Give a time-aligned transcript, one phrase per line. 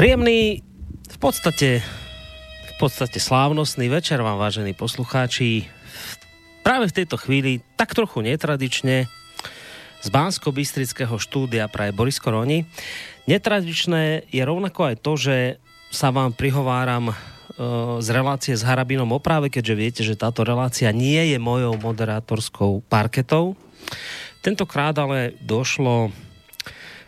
[0.00, 0.64] Príjemný,
[1.12, 1.84] v podstate,
[2.64, 5.68] v podstate slávnostný večer vám, vážení poslucháči.
[6.64, 9.12] Práve v tejto chvíli, tak trochu netradične,
[10.00, 12.64] z bansko bystrického štúdia praje Boris Koroni.
[13.28, 15.36] Netradičné je rovnako aj to, že
[15.92, 17.14] sa vám prihováram e,
[18.00, 22.88] z relácie s Harabinom o práve, keďže viete, že táto relácia nie je mojou moderátorskou
[22.88, 23.52] parketou.
[24.40, 26.08] Tentokrát ale došlo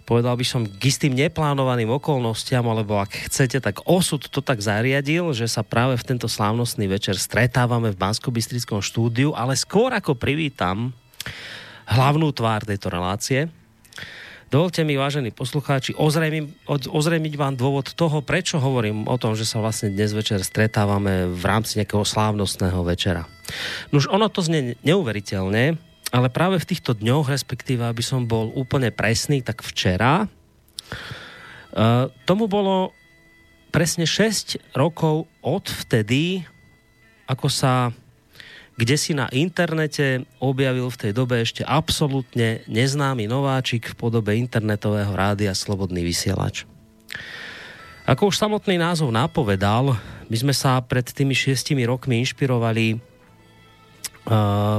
[0.03, 5.31] povedal by som, k istým neplánovaným okolnostiam, alebo ak chcete, tak osud to tak zariadil,
[5.33, 8.31] že sa práve v tento slávnostný večer stretávame v bansko
[8.83, 10.91] štúdiu, ale skôr ako privítam
[11.87, 13.51] hlavnú tvár tejto relácie,
[14.53, 15.97] Dovolte mi, vážení poslucháči,
[16.69, 21.41] ozrejmiť vám dôvod toho, prečo hovorím o tom, že sa vlastne dnes večer stretávame v
[21.41, 23.25] rámci nejakého slávnostného večera.
[23.97, 25.81] Nož ono to znie neuveriteľne,
[26.13, 32.47] ale práve v týchto dňoch, respektíve, aby som bol úplne presný, tak včera uh, tomu
[32.47, 32.93] bolo
[33.73, 36.45] presne 6 rokov od vtedy,
[37.25, 37.97] ako sa
[38.73, 45.13] kde si na internete objavil v tej dobe ešte absolútne neznámy nováčik v podobe internetového
[45.13, 46.65] rádia Slobodný vysielač.
[48.09, 49.95] Ako už samotný názov napovedal,
[50.27, 53.12] my sme sa pred tými šiestimi rokmi inšpirovali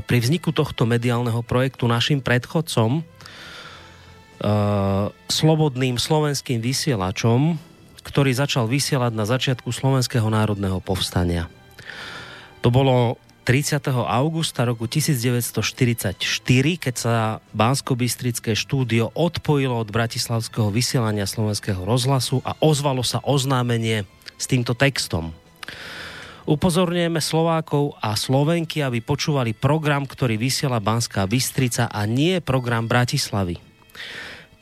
[0.04, 3.06] pri vzniku tohto mediálneho projektu našim predchodcom, uh,
[5.28, 7.60] slobodným slovenským vysielačom,
[8.04, 11.48] ktorý začal vysielať na začiatku Slovenského národného povstania.
[12.64, 13.92] To bolo 30.
[13.92, 16.16] augusta roku 1944,
[16.80, 18.00] keď sa bansko
[18.56, 24.08] štúdio odpojilo od bratislavského vysielania slovenského rozhlasu a ozvalo sa oznámenie
[24.40, 25.36] s týmto textom.
[26.44, 33.64] Upozorňujeme Slovákov a Slovenky, aby počúvali program, ktorý vysiela Banská Bystrica a nie program Bratislavy.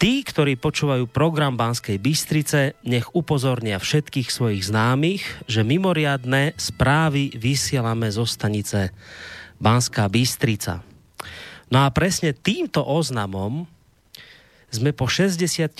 [0.01, 8.09] Tí, ktorí počúvajú program Banskej Bystrice, nech upozornia všetkých svojich známych, že mimoriadne správy vysielame
[8.09, 8.93] zo stanice
[9.61, 10.81] Banská Bystrica.
[11.69, 13.69] No a presne týmto oznamom
[14.73, 15.77] sme po 69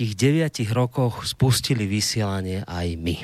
[0.69, 3.17] rokoch spustili vysielanie aj my.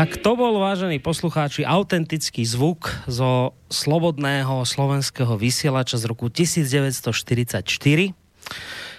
[0.00, 7.60] Tak to bol, vážení poslucháči, autentický zvuk zo slobodného slovenského vysielača z roku 1944,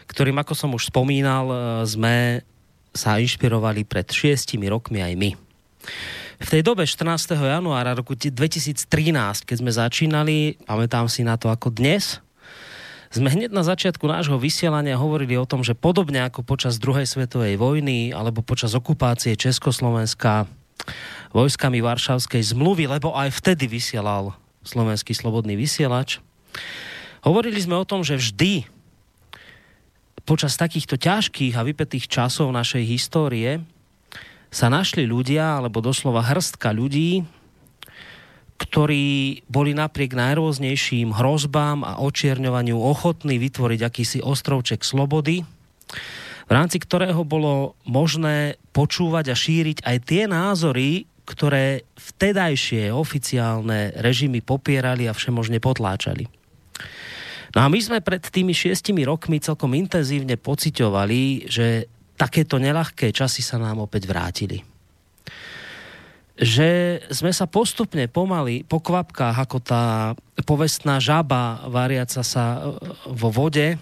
[0.05, 1.55] ktorým, ako som už spomínal, e,
[1.89, 2.45] sme
[2.93, 5.33] sa inšpirovali pred šiestimi rokmi aj my.
[6.37, 7.33] V tej dobe 14.
[7.49, 8.85] januára roku 2013,
[9.41, 12.21] keď sme začínali, pamätám si na to ako dnes,
[13.09, 17.57] sme hneď na začiatku nášho vysielania hovorili o tom, že podobne ako počas druhej svetovej
[17.57, 20.60] vojny alebo počas okupácie Československa
[21.31, 26.21] vojskami Varšavskej zmluvy, lebo aj vtedy vysielal slovenský slobodný vysielač.
[27.25, 28.65] Hovorili sme o tom, že vždy
[30.25, 33.61] počas takýchto ťažkých a vypetých časov našej histórie
[34.51, 37.23] sa našli ľudia, alebo doslova hrstka ľudí,
[38.61, 45.41] ktorí boli napriek najrôznejším hrozbám a očierňovaniu ochotní vytvoriť akýsi ostrovček slobody,
[46.51, 54.43] v rámci ktorého bolo možné počúvať a šíriť aj tie názory, ktoré vtedajšie oficiálne režimy
[54.43, 56.27] popierali a všemožne potláčali.
[57.55, 61.87] No a my sme pred tými šiestimi rokmi celkom intenzívne pociťovali, že
[62.19, 64.59] takéto nelahké časy sa nám opäť vrátili.
[66.35, 69.83] Že sme sa postupne pomaly, po kvapkách, ako tá
[70.43, 72.75] povestná žaba variaca sa
[73.07, 73.79] vo vode,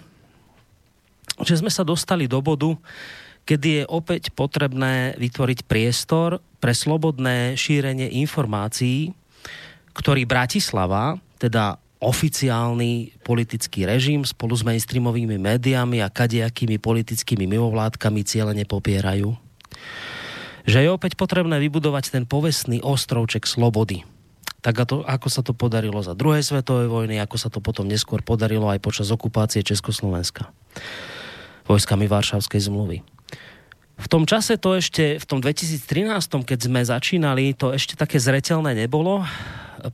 [1.44, 2.76] že sme sa dostali do bodu,
[3.48, 9.10] kedy je opäť potrebné vytvoriť priestor pre slobodné šírenie informácií,
[9.96, 18.64] ktorý Bratislava, teda oficiálny politický režim spolu s mainstreamovými médiami a kadejakými politickými mimovládkami cieľene
[18.64, 19.36] popierajú.
[20.64, 24.04] Že je opäť potrebné vybudovať ten povestný ostrovček slobody.
[24.60, 28.20] Tak ako, ako sa to podarilo za druhej svetovej vojny, ako sa to potom neskôr
[28.20, 30.52] podarilo aj počas okupácie Československa
[31.68, 33.00] vojskami Varšavskej zmluvy.
[34.00, 36.16] V tom čase to ešte, v tom 2013,
[36.48, 39.28] keď sme začínali, to ešte také zretelné nebolo,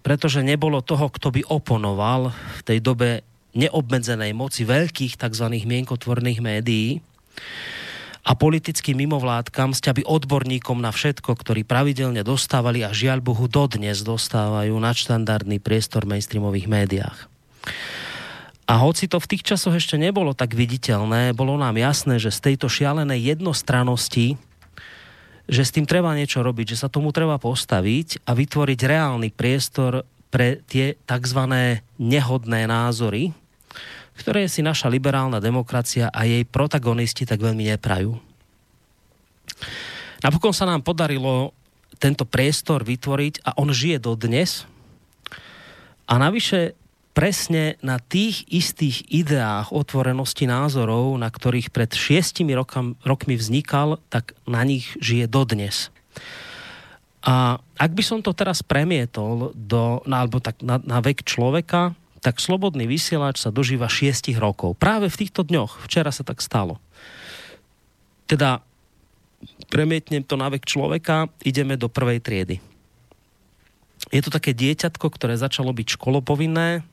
[0.06, 3.26] pretože nebolo toho, kto by oponoval v tej dobe
[3.58, 5.46] neobmedzenej moci veľkých tzv.
[5.50, 7.02] mienkotvorných médií
[8.26, 14.74] a politickým mimovládkam, by odborníkom na všetko, ktorí pravidelne dostávali a žiaľ Bohu dodnes dostávajú
[14.74, 17.19] nadštandardný priestor v mainstreamových médiách.
[18.66, 22.50] A hoci to v tých časoch ešte nebolo tak viditeľné, bolo nám jasné, že z
[22.50, 24.34] tejto šialenej jednostranosti,
[25.46, 30.02] že s tým treba niečo robiť, že sa tomu treba postaviť a vytvoriť reálny priestor
[30.34, 31.40] pre tie tzv.
[32.02, 33.30] nehodné názory,
[34.18, 38.19] ktoré si naša liberálna demokracia a jej protagonisti tak veľmi neprajú.
[40.26, 41.54] Napokon sa nám podarilo
[42.02, 44.66] tento priestor vytvoriť a on žije do dnes.
[46.10, 46.74] A navyše
[47.16, 54.36] presne na tých istých ideách otvorenosti názorov, na ktorých pred šiestimi rokam, rokmi vznikal, tak
[54.44, 55.88] na nich žije dodnes.
[57.24, 61.96] A ak by som to teraz premietol do, na, alebo tak na, na vek človeka,
[62.20, 64.76] tak slobodný vysielač sa dožíva 6 rokov.
[64.76, 65.88] Práve v týchto dňoch.
[65.88, 66.76] Včera sa tak stalo.
[68.28, 68.60] Teda
[69.72, 72.56] premietnem to na vek človeka, ideme do prvej triedy.
[74.12, 76.86] Je to také dieťatko, ktoré začalo byť školopovinné,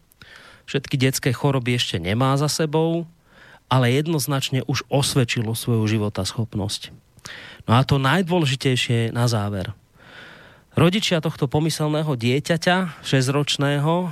[0.69, 3.07] všetky detské choroby ešte nemá za sebou,
[3.71, 5.87] ale jednoznačne už osvedčilo svoju
[6.23, 6.93] schopnosť.
[7.65, 9.71] No a to najdôležitejšie na záver.
[10.73, 14.09] Rodičia tohto pomyselného dieťaťa, 6-ročného,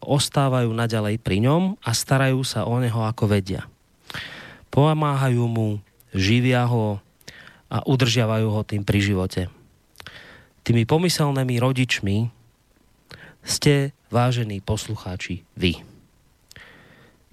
[0.00, 3.68] ostávajú naďalej pri ňom a starajú sa o neho ako vedia.
[4.72, 5.82] Pomáhajú mu,
[6.14, 7.02] živia ho
[7.68, 9.42] a udržiavajú ho tým pri živote.
[10.64, 12.32] Tými pomyselnými rodičmi
[13.44, 15.93] ste, vážení poslucháči, vy.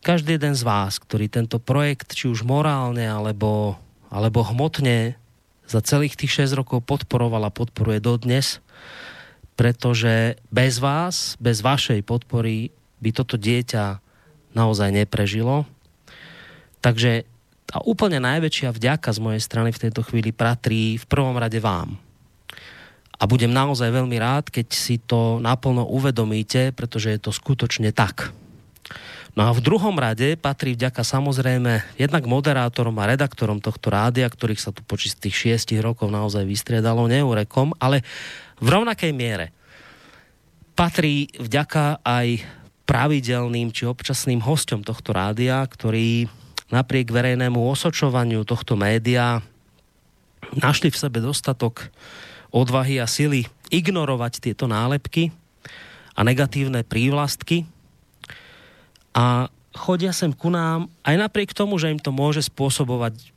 [0.02, 3.78] Každý jeden z vás, ktorý tento projekt, či už morálne alebo,
[4.10, 5.14] alebo hmotne
[5.70, 8.58] za celých tých 6 rokov podporoval a podporuje dodnes,
[9.54, 14.02] pretože bez vás, bez vašej podpory by toto dieťa
[14.58, 15.70] naozaj neprežilo.
[16.82, 17.30] Takže
[17.72, 21.96] a úplne najväčšia vďaka z mojej strany v tejto chvíli patrí v prvom rade vám.
[23.22, 28.34] A budem naozaj veľmi rád, keď si to naplno uvedomíte, pretože je to skutočne tak.
[29.32, 34.60] No a v druhom rade patrí vďaka samozrejme jednak moderátorom a redaktorom tohto rádia, ktorých
[34.60, 38.04] sa tu počas tých šiestich rokov naozaj vystriedalo neurekom, ale
[38.60, 39.56] v rovnakej miere.
[40.76, 42.44] Patrí vďaka aj
[42.84, 46.28] pravidelným či občasným hostom tohto rádia, ktorí
[46.68, 49.40] napriek verejnému osočovaniu tohto média
[50.60, 51.88] našli v sebe dostatok
[52.52, 55.32] odvahy a sily ignorovať tieto nálepky
[56.16, 57.64] a negatívne prívlastky
[59.12, 63.32] a chodia sem ku nám aj napriek tomu, že im to môže spôsobovať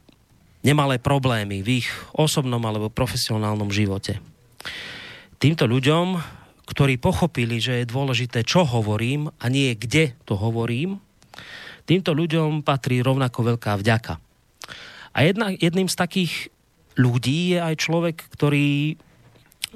[0.65, 4.19] nemalé problémy v ich osobnom alebo profesionálnom živote
[5.45, 6.17] týmto ľuďom,
[6.65, 11.05] ktorí pochopili, že je dôležité, čo hovorím a nie kde to hovorím,
[11.85, 14.17] týmto ľuďom patrí rovnako veľká vďaka.
[15.13, 16.33] A jedna, jedným z takých
[16.97, 18.97] ľudí je aj človek, ktorý,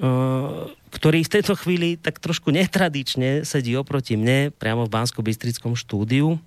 [0.00, 6.40] uh, ktorý v tejto chvíli tak trošku netradične sedí oproti mne, priamo v Bansko-Bystrickom štúdiu.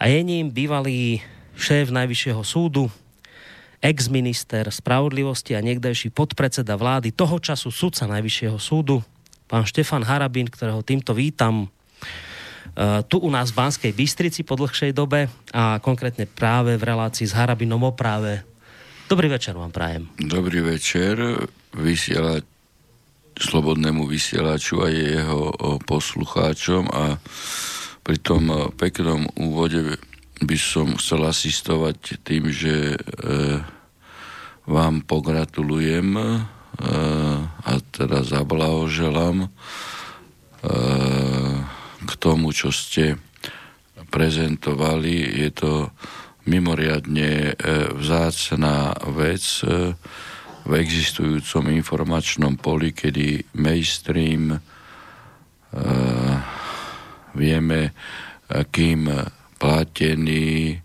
[0.00, 1.20] A je ním bývalý
[1.60, 2.88] šéf Najvyššieho súdu,
[3.80, 9.04] ex-minister spravodlivosti a niekdajší podpredseda vlády toho času sudca Najvyššieho súdu,
[9.48, 14.92] pán Štefan Harabin, ktorého týmto vítam uh, tu u nás v Banskej Bystrici po dlhšej
[14.92, 18.44] dobe a konkrétne práve v relácii s Harabinom o práve.
[19.08, 20.06] Dobrý večer vám prajem.
[20.16, 21.18] Dobrý večer,
[21.74, 22.59] vysielať
[23.40, 25.56] slobodnému vysielaču a jeho
[25.88, 27.16] poslucháčom a
[28.00, 30.00] pri tom peknom úvode
[30.40, 32.98] by som chcel asistovať tým, že e,
[34.64, 36.24] vám pogratulujem e,
[37.60, 39.48] a teda zablahoželám e,
[42.08, 43.20] k tomu, čo ste
[44.08, 45.44] prezentovali.
[45.44, 45.92] Je to
[46.48, 47.54] mimoriadne
[47.94, 49.44] vzácná vec
[50.70, 54.58] v existujúcom informačnom poli, kedy mainstream e,
[57.34, 57.90] vieme,
[58.46, 59.10] kým
[59.58, 60.78] platený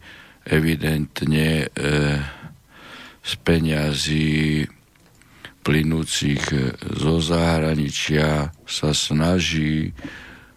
[0.50, 1.68] evidentne e,
[3.22, 4.66] z peňazí
[5.66, 6.46] plynúcich
[6.98, 9.94] zo zahraničia sa snaží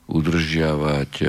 [0.08, 1.28] udržiavať e,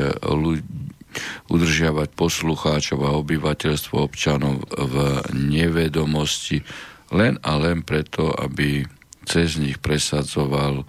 [1.49, 4.95] udržiavať poslucháčov a obyvateľstvo občanov v
[5.33, 6.61] nevedomosti
[7.13, 8.85] len a len preto, aby
[9.25, 10.85] cez nich presadzoval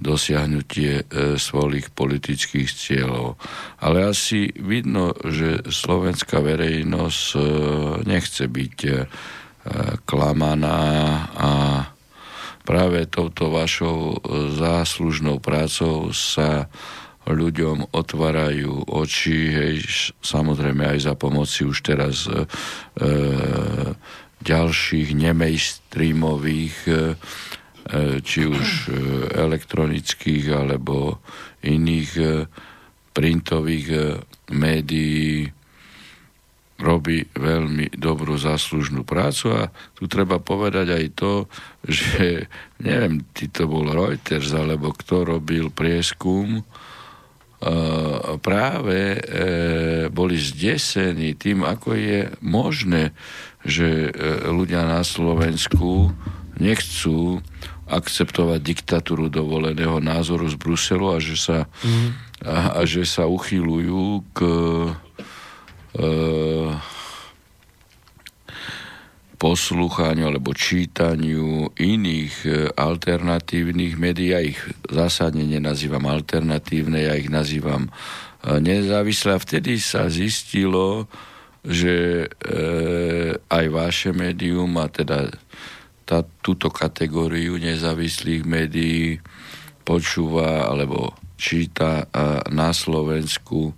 [0.00, 3.36] dosiahnutie e, svojich politických cieľov.
[3.84, 7.40] Ale asi vidno, že slovenská verejnosť e,
[8.08, 8.92] nechce byť e,
[10.08, 10.80] klamaná
[11.36, 11.50] a
[12.64, 14.24] práve touto vašou
[14.56, 16.72] záslužnou prácou sa
[17.28, 19.76] ľuďom otvárajú oči, hej,
[20.24, 22.42] samozrejme aj za pomoci už teraz e,
[24.40, 26.92] ďalších nemejstreamových e,
[28.20, 28.92] či už e,
[29.34, 31.18] elektronických alebo
[31.64, 32.26] iných e,
[33.10, 34.00] printových e,
[34.54, 35.50] médií
[36.80, 39.52] robí veľmi dobrú záslužnú prácu.
[39.52, 39.62] A
[39.98, 41.32] tu treba povedať aj to,
[41.84, 42.46] že
[42.86, 46.64] neviem, či to bol Reuters alebo kto robil prieskum,
[48.40, 49.20] práve
[50.08, 53.12] boli zdesení tým, ako je možné,
[53.60, 54.08] že
[54.48, 56.12] ľudia na Slovensku
[56.60, 57.40] nechcú
[57.90, 62.08] akceptovať diktatúru dovoleného názoru z Bruselu a že sa, mm.
[62.46, 66.10] a, a že sa uchylujú k e,
[69.40, 74.30] poslúchaniu alebo čítaniu iných e, alternatívnych médií.
[74.30, 77.90] Ja ich zásadne nenazývam alternatívne, ja ich nazývam e,
[78.62, 79.34] nezávislé.
[79.34, 81.10] A vtedy sa zistilo,
[81.64, 82.56] že e,
[83.36, 85.28] aj vaše médium a teda
[86.08, 89.20] tá, túto kategóriu nezávislých médií
[89.84, 92.04] počúva alebo číta
[92.52, 93.74] na Slovensku e,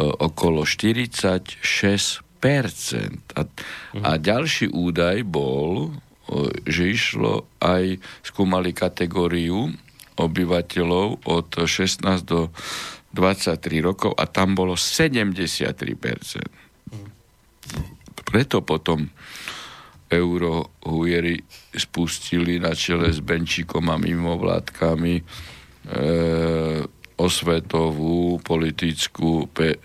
[0.00, 1.60] okolo 46
[2.38, 3.42] a,
[4.06, 5.90] a ďalší údaj bol, e,
[6.64, 9.74] že išlo aj, skúmali kategóriu
[10.18, 12.50] obyvateľov od 16 do
[13.14, 16.67] 23 rokov a tam bolo 73%.
[18.38, 19.02] Preto potom
[20.06, 21.42] eurohujeri
[21.74, 25.22] spustili na čele s Benčíkom a mimovládkami e,
[27.18, 29.82] osvetovú politickú pe,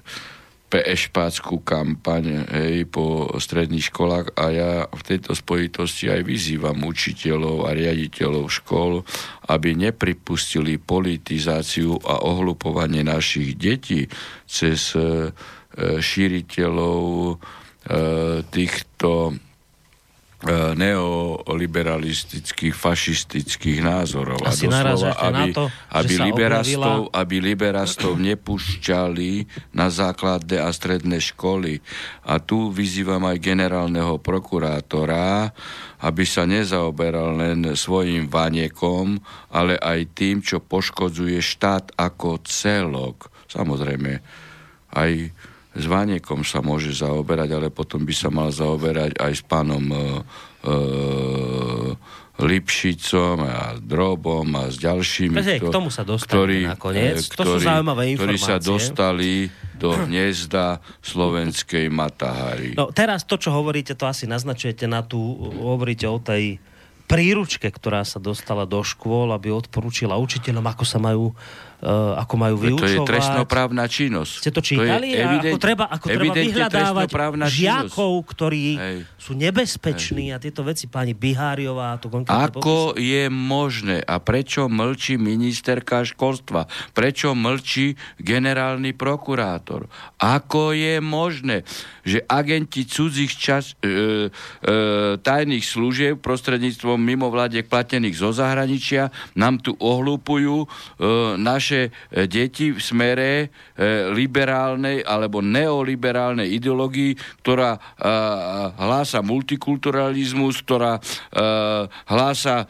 [0.70, 4.38] PŠPáckú kampaň hej, po stredných školách.
[4.38, 9.02] A ja v tejto spojitosti aj vyzývam učiteľov a riaditeľov škol,
[9.50, 14.06] aby nepripustili politizáciu a ohlupovanie našich detí
[14.46, 15.34] cez e,
[15.98, 17.02] šíriteľov
[18.50, 19.38] týchto
[20.44, 24.44] E, neoliberalistických, fašistických názorov.
[24.44, 29.32] Asi a doslova, aby, na to, aby, liberastov, aby liberastov nepúšťali
[29.72, 31.80] na základné a stredné školy.
[32.28, 35.56] A tu vyzývam aj generálneho prokurátora,
[36.04, 43.32] aby sa nezaoberal len svojim vaniekom, ale aj tým, čo poškodzuje štát ako celok.
[43.48, 44.20] Samozrejme,
[44.92, 45.32] aj
[45.74, 49.98] s Vaniekom sa môže zaoberať, ale potom by sa mal zaoberať aj s pánom e,
[50.70, 50.76] e,
[52.34, 57.26] Lipšicom a Drobom a s ďalšími, Hej, k tomu sa ktorí, nakoniec.
[57.26, 58.38] Ktorí, to sú zaujímavé informácie.
[58.38, 59.34] Ktorí sa dostali
[59.78, 62.78] do hniezda slovenskej Matahary.
[62.78, 65.20] No teraz to, čo hovoríte, to asi naznačujete na tú,
[65.62, 66.58] hovoríte o tej
[67.06, 71.36] príručke, ktorá sa dostala do škôl, aby odporúčila učiteľom, ako sa majú
[71.84, 72.80] ako majú vyučovať.
[72.80, 74.34] To je trestnoprávna činnosť.
[74.40, 75.12] Ste to čítali?
[75.12, 77.10] To evident, ako treba, ako treba vyhľadávať
[77.52, 78.32] žiakov, činnosť.
[78.32, 78.98] ktorí Hej.
[79.20, 80.36] sú nebezpeční Hej.
[80.36, 83.04] a tieto veci, pani Biháriová to Ako popísala.
[83.04, 86.72] je možné a prečo mlčí ministerka školstva?
[86.96, 89.92] Prečo mlčí generálny prokurátor?
[90.24, 91.68] Ako je možné,
[92.08, 94.80] že agenti cudzích čas, e, e,
[95.20, 100.68] tajných služieb prostredníctvom mimovládiek platených zo zahraničia nám tu ohlúpujú e,
[101.36, 103.46] naše naše e, deti v smere e,
[104.14, 107.80] liberálnej alebo neoliberálnej ideológii, ktorá e,
[108.78, 111.02] hlása multikulturalizmus, ktorá
[112.08, 112.70] hlása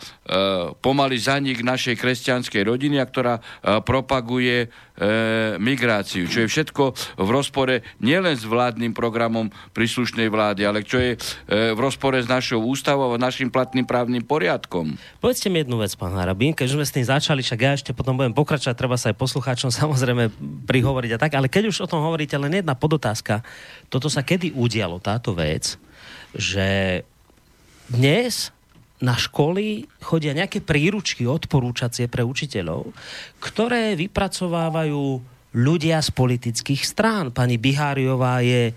[0.80, 3.36] pomaly zanik našej kresťanskej rodiny a ktorá
[3.84, 4.72] propaguje
[5.58, 11.18] migráciu, čo je všetko v rozpore nielen s vládnym programom príslušnej vlády, ale čo je
[11.18, 14.94] e, v rozpore s našou ústavou a našim platným právnym poriadkom.
[15.18, 18.14] Povedzte mi jednu vec, pán Harabín, keď sme s tým začali, však ja ešte potom
[18.14, 20.30] budem pokračovať, treba sa aj poslucháčom samozrejme
[20.70, 23.42] prihovoriť a tak, ale keď už o tom hovoríte, len jedna podotázka.
[23.90, 25.74] Toto sa kedy udialo, táto vec,
[26.38, 27.02] že
[27.90, 28.53] dnes
[29.04, 32.96] na školy chodia nejaké príručky odporúčacie pre učiteľov,
[33.44, 35.20] ktoré vypracovávajú
[35.54, 37.30] ľudia z politických strán.
[37.30, 38.74] Pani Biháriová je e,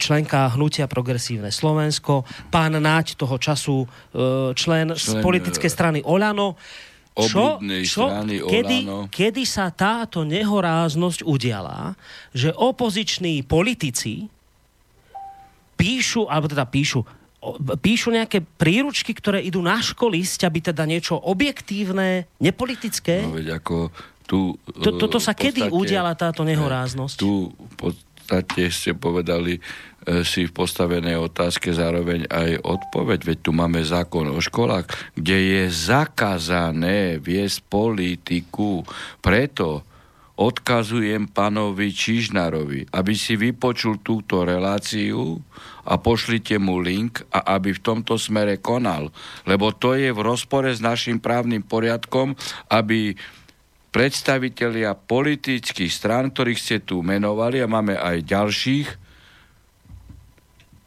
[0.00, 3.86] členka hnutia Progresívne Slovensko, pán Náď toho času
[4.56, 6.58] člen, člen z politickej e, strany Oľano.
[7.18, 8.14] Čo, čo,
[8.46, 11.98] kedy, kedy sa táto nehoráznosť udiala,
[12.30, 14.30] že opoziční politici
[15.74, 17.02] píšu, alebo teda píšu,
[17.78, 23.24] píšu nejaké príručky, ktoré idú na školy, aby teda niečo objektívne, nepolitické?
[23.24, 23.94] No veď ako
[24.26, 24.58] tu...
[24.82, 27.16] To, toto sa podstate, kedy udiala táto nehoráznosť?
[27.16, 29.62] Tu v podstate ste povedali
[30.24, 33.28] si v postavenej otázke zároveň aj odpoveď.
[33.28, 38.88] Veď tu máme zákon o školách, kde je zakázané viesť politiku.
[39.20, 39.87] Preto
[40.38, 45.42] odkazujem pánovi Čižnarovi, aby si vypočul túto reláciu
[45.82, 49.10] a pošlite mu link a aby v tomto smere konal.
[49.50, 52.38] Lebo to je v rozpore s našim právnym poriadkom,
[52.70, 53.18] aby
[53.90, 58.88] predstavitelia politických strán, ktorých ste tu menovali a máme aj ďalších,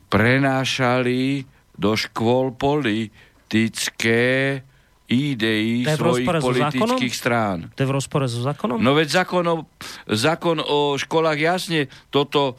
[0.08, 1.44] prenášali
[1.76, 4.64] do škôl politické
[5.12, 7.68] ideí svojich politických strán.
[7.76, 8.80] To je v rozpore so zákonom?
[8.80, 9.68] No veď zákon o,
[10.08, 12.56] zákon o školách jasne toto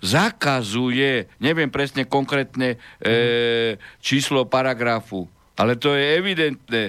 [0.00, 5.28] zakazuje, neviem presne konkrétne e, číslo paragrafu,
[5.58, 6.82] ale to je evidentné.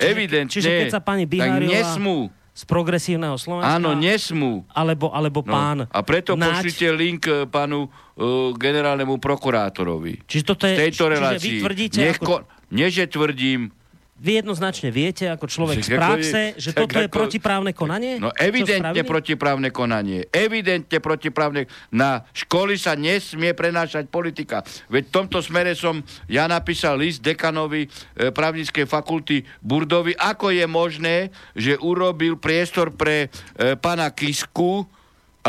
[0.00, 0.54] Čiže, evidentne.
[0.56, 1.68] Čiže keď sa pani Biháriová...
[1.68, 3.76] nesmú z progresívneho Slovenska.
[3.76, 4.64] Áno, nesmú.
[4.72, 5.78] Alebo, alebo no, pán...
[5.88, 6.60] A preto Naď...
[6.60, 10.24] pošlite link e, pánu uh, generálnemu prokurátorovi.
[10.28, 10.76] Čiže toto je...
[10.76, 11.40] V tejto relácii.
[11.40, 11.98] Čiže vy tvrdíte...
[12.00, 12.32] Nechko...
[12.44, 12.58] Ako...
[12.70, 13.74] Nie, že tvrdím,
[14.20, 18.20] vy jednoznačne viete, ako človek z praxe, je, že toto ako, je protiprávne konanie?
[18.20, 20.28] No evidentne protiprávne konanie.
[20.28, 21.64] Evidentne protiprávne.
[21.88, 24.60] Na školy sa nesmie prenášať politika.
[24.92, 30.66] Veď v tomto smere som ja napísal list dekanovi e, právnickej fakulty Burdovi, ako je
[30.68, 31.16] možné,
[31.56, 34.84] že urobil priestor pre e, pana Kisku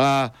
[0.00, 0.32] a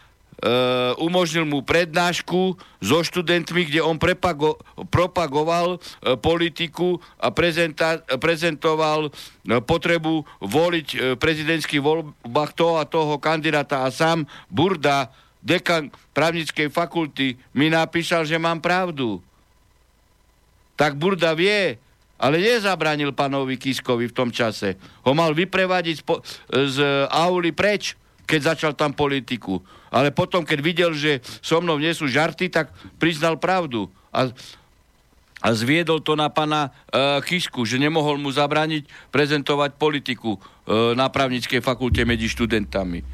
[0.98, 4.58] umožnil mu prednášku so študentmi, kde on prepago,
[4.90, 9.12] propagoval uh, politiku a prezenta, prezentoval uh,
[9.62, 17.38] potrebu voliť uh, prezidentských voľbách toho a toho kandidáta a sám Burda, dekan právnickej fakulty,
[17.54, 19.22] mi napísal, že mám pravdu.
[20.74, 21.78] Tak Burda vie,
[22.18, 24.74] ale nezabránil pánovi Kiskovi v tom čase.
[25.06, 26.02] Ho mal vyprevadiť z,
[26.66, 26.78] z
[27.10, 27.94] auly preč,
[28.32, 29.60] keď začal tam politiku
[29.92, 33.92] ale potom, keď videl, že so mnou nie sú žarty, tak priznal pravdu.
[34.08, 34.32] A,
[35.44, 41.12] a zviedol to na pana uh, Kisku, že nemohol mu zabrániť prezentovať politiku uh, na
[41.12, 43.04] právnickej fakulte medzi študentami.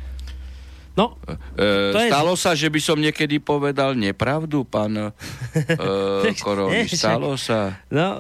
[0.99, 1.15] No,
[1.55, 2.43] e, to stalo je...
[2.43, 6.91] sa, že by som niekedy povedal nepravdu, pán e, Korovi?
[6.91, 7.79] Stalo sa.
[7.87, 8.19] No,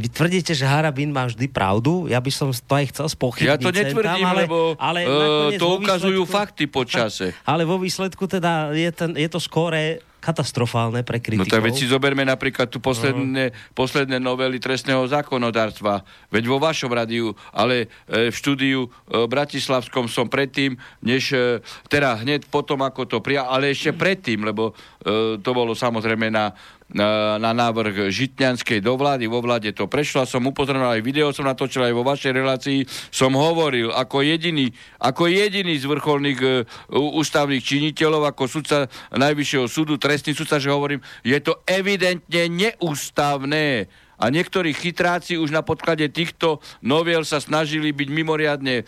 [0.00, 2.08] vy tvrdíte, že Harabín má vždy pravdu.
[2.08, 3.52] Ja by som to aj chcel spochybniť.
[3.52, 7.36] Ja to netvrdím, tam, ale, lebo ale e, to ukazujú výsledku, fakty počase.
[7.44, 11.48] Ale vo výsledku teda je, ten, je to skóre katastrofálne pre kritikov.
[11.48, 13.72] No tak veď si zoberme napríklad tu posledné, uh-huh.
[13.72, 16.04] posledné novely trestného zákonodárstva.
[16.28, 18.88] Veď vo vašom radiu, ale e, v štúdiu e,
[19.24, 24.76] Bratislavskom som predtým, než e, teda hneď potom, ako to prijal, ale ešte predtým, lebo
[25.00, 26.52] e, to bolo samozrejme na
[26.88, 29.28] na návrh Žitňanskej do vlády.
[29.28, 32.80] Vo vláde to prešlo, som upozornil aj video, som natočil aj vo vašej relácii,
[33.12, 36.64] som hovoril ako jediný, ako jediný z vrcholných uh,
[36.96, 44.34] ústavných činiteľov, ako sudca Najvyššieho súdu, trestný sudca, že hovorím, je to evidentne neústavné a
[44.34, 48.84] niektorí chytráci už na podklade týchto noviel sa snažili byť mimoriadne e,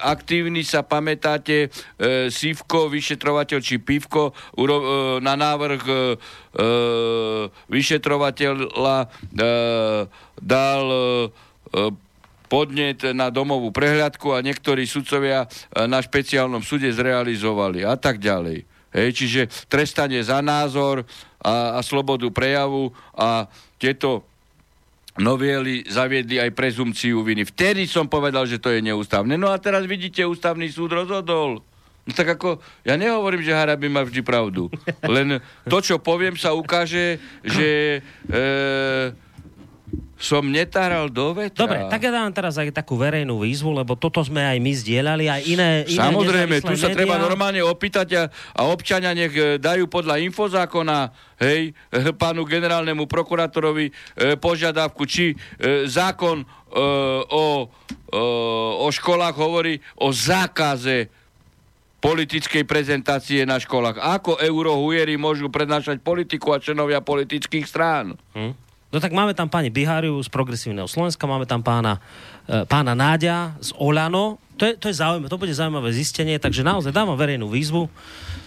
[0.00, 0.64] aktívni.
[0.64, 4.86] Sa pamätáte, e, Sivko, vyšetrovateľ či Pivko uro, e,
[5.20, 5.98] na návrh e, e
[7.68, 9.06] vyšetrovateľa e,
[10.40, 11.28] dal e,
[12.48, 18.64] podnet na domovú prehľadku a niektorí sudcovia e, na špeciálnom súde zrealizovali a tak ďalej.
[18.92, 21.08] Hej, čiže trestanie za názor
[21.40, 23.48] a, a slobodu prejavu a
[23.80, 24.31] tieto
[25.20, 27.44] noviely zaviedli aj prezumciu viny.
[27.44, 29.36] Vtedy som povedal, že to je neústavné.
[29.36, 31.60] No a teraz vidíte, ústavný súd rozhodol.
[32.02, 34.66] No tak ako, ja nehovorím, že Harabi má vždy pravdu.
[35.14, 38.40] Len to, čo poviem, sa ukáže, že e,
[40.22, 41.66] som netáral do vetra.
[41.66, 45.26] Dobre, tak ja dám teraz aj takú verejnú výzvu, lebo toto sme aj my zdieľali,
[45.26, 46.98] aj iné, iné Samozrejme, tu sa médiá.
[47.02, 48.22] treba normálne opýtať a,
[48.54, 51.10] a občania nech e, dajú podľa infozákona
[51.42, 53.92] hej, e, pánu generálnemu prokurátorovi e,
[54.38, 56.46] požiadavku, či e, zákon e,
[57.26, 58.20] o, e,
[58.78, 61.10] o školách hovorí o zákaze
[61.98, 63.98] politickej prezentácie na školách.
[63.98, 68.14] Ako eurohujery môžu prednášať politiku a členovia politických strán?
[68.38, 68.54] Hm?
[68.92, 71.96] No tak máme tam pani Biháriu z Progresívneho Slovenska, máme tam pána,
[72.44, 74.36] e, pána Náďa z Olano.
[74.60, 77.88] To, je, to, je zaujímavé, to bude zaujímavé zistenie, takže naozaj dávam verejnú výzvu.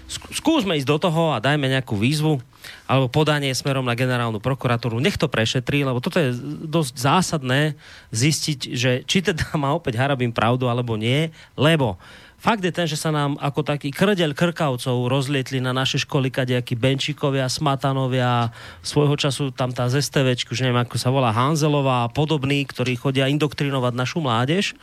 [0.07, 2.37] Skúsme ísť do toho a dajme nejakú výzvu
[2.85, 5.01] alebo podanie smerom na generálnu prokuratúru.
[5.01, 6.33] Nech to prešetrí, lebo toto je
[6.65, 7.73] dosť zásadné
[8.13, 11.97] zistiť, že či teda má opäť Harabín pravdu alebo nie, lebo
[12.45, 16.77] Fakt je ten, že sa nám ako taký krdeľ krkavcov rozlietli na naše školy kadejakí
[16.77, 18.53] Benčíkovia, Smatanovia,
[18.85, 23.01] svojho času tam tá z STVčku, už neviem, ako sa volá, Hanzelová a podobní, ktorí
[23.01, 24.77] chodia indoktrinovať našu mládež.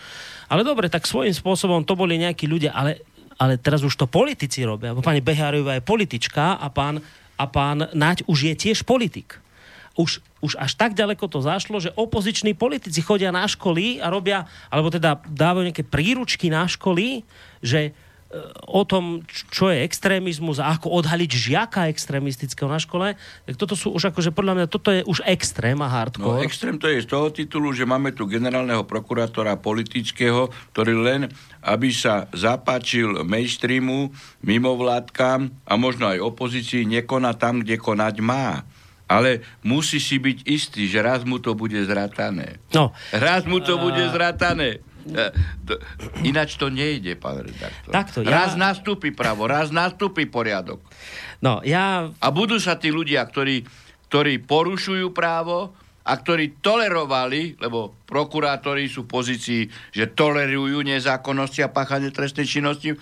[0.51, 3.07] Ale dobre, tak svojím spôsobom to boli nejakí ľudia, ale
[3.43, 4.95] ale teraz už to politici robia.
[4.95, 7.03] Pani Beháriová je politička a pán,
[7.35, 9.43] a pán Naď už je tiež politik.
[9.99, 14.47] Už, už až tak ďaleko to zašlo, že opoziční politici chodia na školy a robia,
[14.71, 17.27] alebo teda dávajú nejaké príručky na školy,
[17.61, 17.91] že
[18.65, 23.13] o tom, čo je extrémizmus a ako odhaliť žiaka extrémistického na škole,
[23.45, 26.41] tak toto sú už akože podľa mňa, toto je už extrém a hardcore.
[26.41, 31.23] No extrém to je z toho titulu, že máme tu generálneho prokurátora politického, ktorý len,
[31.61, 34.09] aby sa zapáčil mainstreamu,
[34.41, 38.65] mimovládkam a možno aj opozícii, nekoná tam, kde konať má
[39.13, 42.57] ale musí si byť istý, že raz mu to bude zratané.
[42.73, 42.97] No.
[43.13, 44.81] Raz mu to bude zratané.
[45.03, 45.35] E,
[46.23, 47.91] ináč to nejde, pán redaktor.
[47.91, 48.31] Takto, ja...
[48.31, 50.79] Raz nastúpi právo, raz nastúpi poriadok.
[51.43, 52.11] No, ja...
[52.23, 53.67] A budú sa tí ľudia, ktorí,
[54.07, 59.63] ktorí porušujú právo a ktorí tolerovali, lebo prokurátori sú v pozícii,
[59.95, 62.95] že tolerujú nezákonnosti a páchanie trestnej činnosti,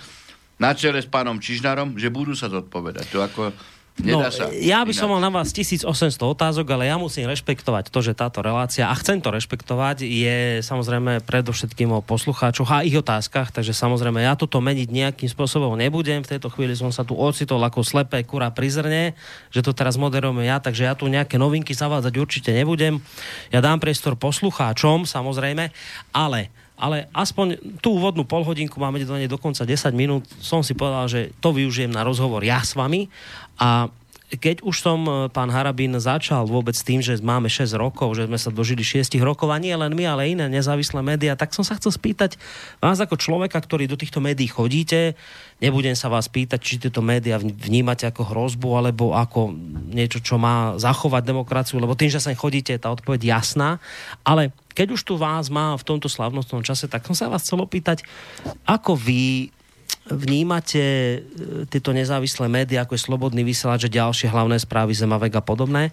[0.60, 3.08] na čele s pánom Čižnarom, že budú sa zodpovedať.
[3.16, 3.42] To ako
[4.04, 4.24] No,
[4.56, 5.84] ja by som mal na vás 1800
[6.20, 11.24] otázok, ale ja musím rešpektovať to, že táto relácia, a chcem to rešpektovať, je samozrejme
[11.24, 16.24] predovšetkým o poslucháčoch a ich otázkach, takže samozrejme ja toto meniť nejakým spôsobom nebudem.
[16.24, 19.04] V tejto chvíli som sa tu ocitol ako slepé kura pri zrne,
[19.52, 23.02] že to teraz moderujem ja, takže ja tu nejaké novinky zavádzať určite nebudem.
[23.52, 25.72] Ja dám priestor poslucháčom, samozrejme,
[26.16, 30.24] ale ale aspoň tú úvodnú polhodinku máme do nej dokonca 10 minút.
[30.40, 33.04] Som si povedal, že to využijem na rozhovor ja s vami
[33.60, 33.92] a
[34.30, 38.38] keď už som, e, pán Harabín, začal vôbec tým, že máme 6 rokov, že sme
[38.38, 41.74] sa dožili 6 rokov a nie len my, ale iné nezávislé médiá, tak som sa
[41.74, 42.38] chcel spýtať
[42.78, 45.18] vás ako človeka, ktorý do týchto médií chodíte,
[45.58, 49.50] nebudem sa vás pýtať, či tieto médiá vnímate ako hrozbu alebo ako
[49.90, 53.82] niečo, čo má zachovať demokraciu, lebo tým, že sa chodíte, je tá odpoveď jasná,
[54.22, 57.58] ale keď už tu vás má v tomto slavnostnom čase, tak som sa vás chcel
[57.58, 58.06] opýtať,
[58.62, 59.50] ako vy
[60.10, 61.18] vnímate e,
[61.70, 65.88] tieto nezávislé médiá, ako je Slobodný vysielač ďalšie hlavné správy Zemavek a podobné.
[65.88, 65.92] E,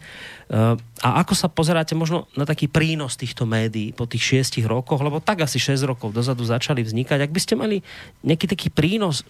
[0.78, 5.22] a ako sa pozeráte možno na taký prínos týchto médií po tých šiestich rokoch, lebo
[5.22, 7.30] tak asi 6 rokov dozadu začali vznikať.
[7.30, 7.86] Ak by ste mali
[8.26, 9.22] nejaký taký prínos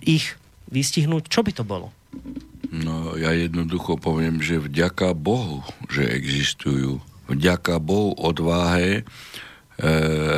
[0.00, 0.34] ich
[0.72, 1.92] vystihnúť, čo by to bolo?
[2.72, 6.98] No, ja jednoducho poviem, že vďaka Bohu, že existujú.
[7.26, 9.06] Vďaka Bohu odváhe,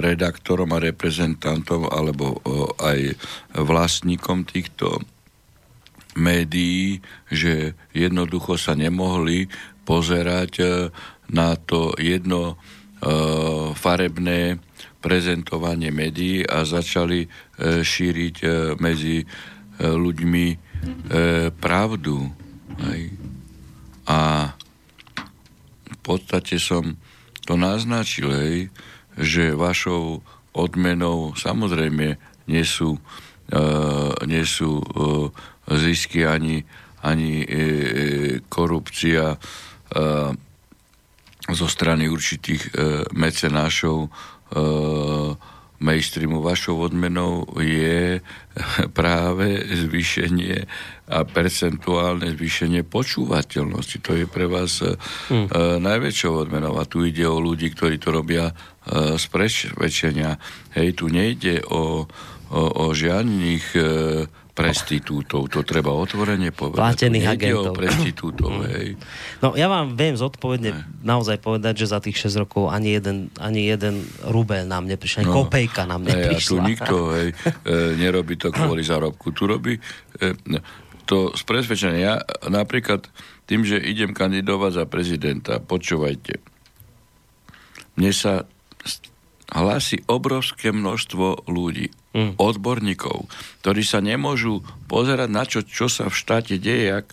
[0.03, 2.42] redaktorom a reprezentantom alebo
[2.83, 3.14] aj
[3.55, 4.98] vlastníkom týchto
[6.18, 6.98] médií,
[7.31, 9.46] že jednoducho sa nemohli
[9.87, 10.66] pozerať e,
[11.31, 12.57] na to jedno e,
[13.79, 14.59] farebné
[14.98, 17.31] prezentovanie médií a začali
[17.62, 18.37] šíriť
[18.83, 19.22] medzi
[19.79, 20.46] ľuďmi
[21.62, 22.35] pravdu.
[24.11, 24.20] A
[25.87, 26.98] v podstate som
[27.46, 28.74] to naznačil, hej,
[29.18, 30.22] že vašou
[30.54, 35.28] odmenou samozrejme nie sú, uh, nie sú uh,
[35.68, 36.64] zisky ani,
[37.04, 37.48] ani uh,
[38.48, 40.31] korupcia uh,
[41.48, 45.33] zo strany určitých uh, mecenášov uh,
[45.78, 46.42] mainstreamu.
[46.42, 48.18] Vašou odmenou je
[48.90, 50.66] práve zvýšenie
[51.09, 54.02] a percentuálne zvýšenie počúvateľnosti.
[54.02, 55.46] To je pre vás hmm.
[55.48, 56.76] uh, najväčšou odmenou.
[56.76, 58.50] A tu ide o ľudí, ktorí to robia
[58.88, 60.40] z presvedčenia.
[60.72, 62.09] Hej, tu nejde o,
[62.48, 64.24] o, o žiadnych uh,
[64.59, 66.83] prestitútov, to treba otvorene povedať.
[66.83, 67.74] Platených agentov.
[67.79, 68.66] prestitútov, mm.
[68.74, 68.88] hej.
[69.38, 70.83] No ja vám viem zodpovedne ne.
[71.07, 75.31] naozaj povedať, že za tých 6 rokov ani jeden, ani jeden rubel nám neprišiel, ani
[75.31, 76.35] no, kopejka nám neprišla.
[76.35, 77.29] Hej, a tu nikto hej,
[77.70, 79.31] e, nerobí to kvôli zárobku.
[79.31, 80.31] Tu robí e,
[81.07, 82.03] to z presvedčenia.
[82.03, 82.14] Ja
[82.51, 83.07] napríklad
[83.46, 86.42] tým, že idem kandidovať za prezidenta, počúvajte,
[87.94, 88.42] mne sa
[89.48, 92.37] hlási obrovské množstvo ľudí, mm.
[92.37, 93.29] odborníkov,
[93.64, 97.07] ktorí sa nemôžu pozerať na čo, čo sa v štáte deje, ak,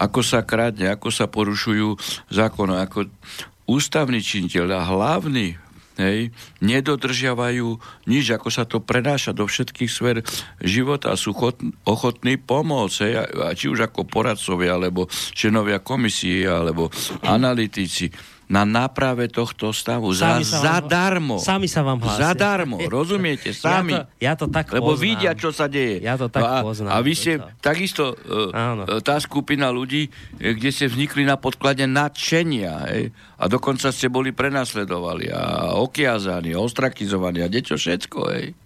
[0.00, 2.00] ako sa kradne, ako sa porušujú
[2.32, 2.98] zákony, ako
[3.68, 5.60] ústavní činiteľ a hlavní
[5.98, 7.78] hej, nedodržiavajú
[8.10, 10.16] nič, ako sa to prenáša do všetkých sfer
[10.58, 15.78] života a sú chot, ochotní pomôcť, hej, a, a či už ako poradcovia, alebo členovia
[15.80, 16.90] komisie, alebo
[17.22, 18.10] analytici
[18.44, 20.12] na náprave tohto stavu.
[20.12, 21.36] Sami za, vám, zadarmo.
[21.40, 22.32] Sami sa vám hlásia.
[22.32, 23.50] Zadarmo, rozumiete?
[23.56, 23.96] Sami.
[24.24, 25.04] Ja to, ja to tak Lebo poznám.
[25.04, 26.00] vidia, čo sa deje.
[26.00, 26.92] Ja to tak a, poznám.
[26.92, 27.46] A vy ste to.
[27.60, 30.08] takisto, uh, tá skupina ľudí,
[30.40, 33.12] e, kde ste vznikli na podklade nadšenia, hej?
[33.38, 38.18] a dokonca ste boli prenasledovali a okiazaní, ostrakizovaní a niečo všetko.
[38.32, 38.63] Hej?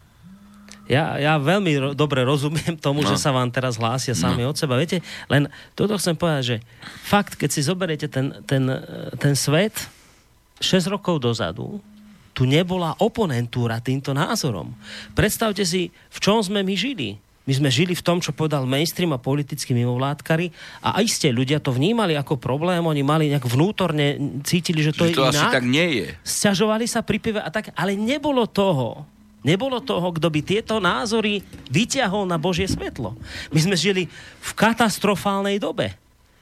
[0.88, 3.12] Ja, ja veľmi ro- dobre rozumiem tomu, no.
[3.12, 4.50] že sa vám teraz hlásia sami no.
[4.50, 4.80] od seba.
[4.80, 5.46] Viete, len
[5.76, 6.56] toto chcem povedať, že
[7.04, 8.64] fakt, keď si zoberiete ten, ten,
[9.20, 9.76] ten svet
[10.64, 11.78] 6 rokov dozadu,
[12.32, 14.72] tu nebola oponentúra týmto názorom.
[15.12, 17.18] Predstavte si, v čom sme my žili.
[17.48, 20.52] My sme žili v tom, čo povedal mainstream a politickí mimovládkari
[20.84, 25.08] a aj ste ľudia to vnímali ako problém, oni mali nejak vnútorne, cítili, že to
[25.08, 25.48] že je to inak.
[25.48, 26.06] asi tak nie je.
[26.28, 29.08] Sťažovali sa pri pive a tak, ale nebolo toho.
[29.48, 31.40] Nebolo toho, kto by tieto názory
[31.72, 33.16] vyťahol na Božie svetlo.
[33.48, 34.04] My sme žili
[34.44, 35.96] v katastrofálnej dobe.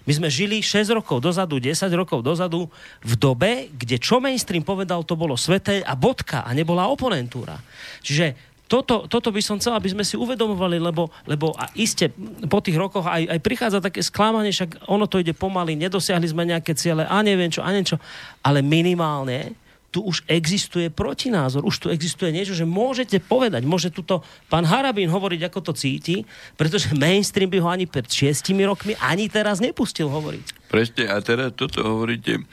[0.06, 2.66] My sme žili 6 rokov dozadu, 10 rokov dozadu
[3.02, 7.58] v dobe, kde čo mainstream povedal, to bolo sveté a bodka a nebola oponentúra.
[8.02, 8.34] Čiže
[8.66, 12.10] toto, toto by som chcel, aby sme si uvedomovali, lebo, lebo a iste
[12.50, 16.50] po tých rokoch aj, aj prichádza také sklamanie, však ono to ide pomaly, nedosiahli sme
[16.50, 17.98] nejaké ciele a neviem čo, a niečo,
[18.42, 19.54] ale minimálne
[19.96, 24.20] tu už existuje protinázor, už tu existuje niečo, že môžete povedať, môže tuto
[24.52, 26.28] pán Harabín hovoriť, ako to cíti,
[26.60, 30.68] pretože mainstream by ho ani pred šiestimi rokmi ani teraz nepustil hovoriť.
[30.68, 32.44] Presne, a teraz toto hovoríte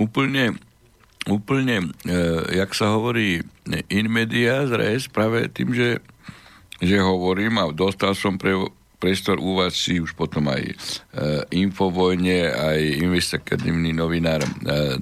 [0.00, 0.56] úplne
[1.26, 2.14] úplne, e,
[2.54, 3.42] jak sa hovorí,
[3.90, 5.98] in media res, práve tým, že,
[6.78, 8.54] že hovorím a dostal som pre,
[9.02, 10.74] priestor u vás si už potom aj e,
[11.66, 14.50] Infovojne, aj investigatívny novinár e,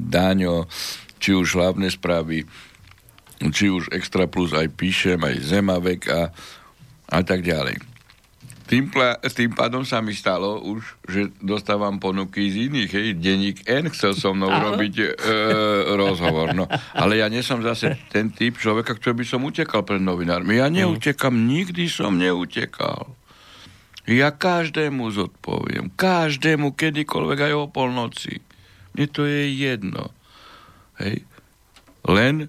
[0.00, 0.66] Dáňo,
[1.18, 2.46] či už hlavné správy,
[3.50, 6.30] či už Extra Plus aj píšem, aj Zemavek a,
[7.10, 7.80] a tak ďalej.
[8.64, 13.58] Tým, pla, tým pádom sa mi stalo už, že dostávam ponuky z iných, hej, denník
[13.68, 14.72] N chcel so mnou Aho.
[14.72, 15.06] robiť e,
[16.00, 16.64] rozhovor, no.
[16.96, 20.56] Ale ja nie som zase ten typ človeka, ktorý by som utekal pred novinármi.
[20.56, 23.12] Ja neutekam, nikdy som neutekal.
[24.08, 28.40] Ja každému zodpoviem, každému, kedykoľvek aj o polnoci.
[28.96, 30.08] Mne to je jedno.
[31.00, 31.26] Hej.
[32.04, 32.48] Len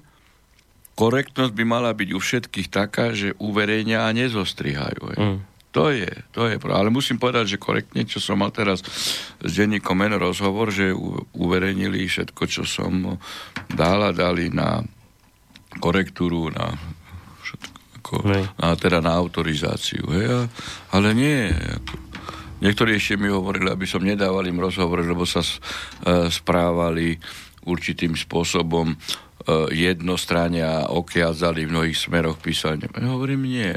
[0.95, 5.01] korektnosť by mala byť u všetkých taká, že uverejnia a nezostrihajú.
[5.15, 5.19] Hej.
[5.19, 5.39] Mm.
[5.75, 8.79] To je, to je Ale musím povedať, že korektne, čo som mal teraz
[9.43, 10.95] s denníkom N rozhovor, že
[11.35, 13.19] uverejnili všetko, čo som
[13.75, 14.79] dal a dali na
[15.83, 16.71] korektúru, na
[17.43, 18.13] všetko, ako,
[18.55, 20.07] na, teda na autorizáciu.
[20.15, 20.47] Hej.
[20.95, 22.05] Ale nie, ako,
[22.55, 27.19] Niektorí ešte mi hovorili, aby som nedával im rozhovor, lebo sa uh, správali
[27.65, 28.95] určitým spôsobom e,
[29.73, 32.87] jednostranne a okiazali v mnohých smeroch písania.
[32.93, 33.73] Ja hovorím, nie.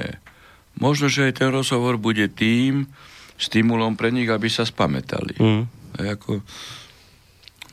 [0.78, 2.86] Možno, že aj ten rozhovor bude tým
[3.34, 5.34] stimulom pre nich, aby sa spametali.
[5.38, 5.64] Mm.
[5.98, 6.42] Ako,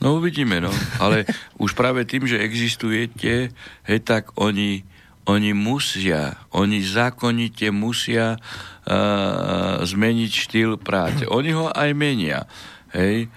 [0.02, 0.70] no uvidíme, no.
[0.98, 1.26] Ale
[1.64, 3.54] už práve tým, že existujete,
[3.86, 4.82] hej, tak oni,
[5.26, 11.26] oni musia, oni zákonite musia uh, zmeniť štýl práce.
[11.26, 12.46] Oni ho aj menia.
[12.94, 13.30] Hej,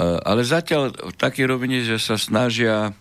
[0.00, 2.96] ale zatiaľ v takej rovine, že sa snažia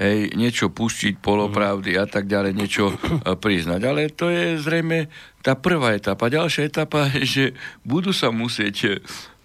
[0.00, 2.96] hej, niečo pustiť, polopravdy a tak ďalej, niečo eh,
[3.36, 3.80] priznať.
[3.82, 5.08] Ale to je zrejme
[5.40, 6.32] tá prvá etapa.
[6.32, 7.44] Ďalšia etapa je, že
[7.82, 8.92] budú sa musieť eh,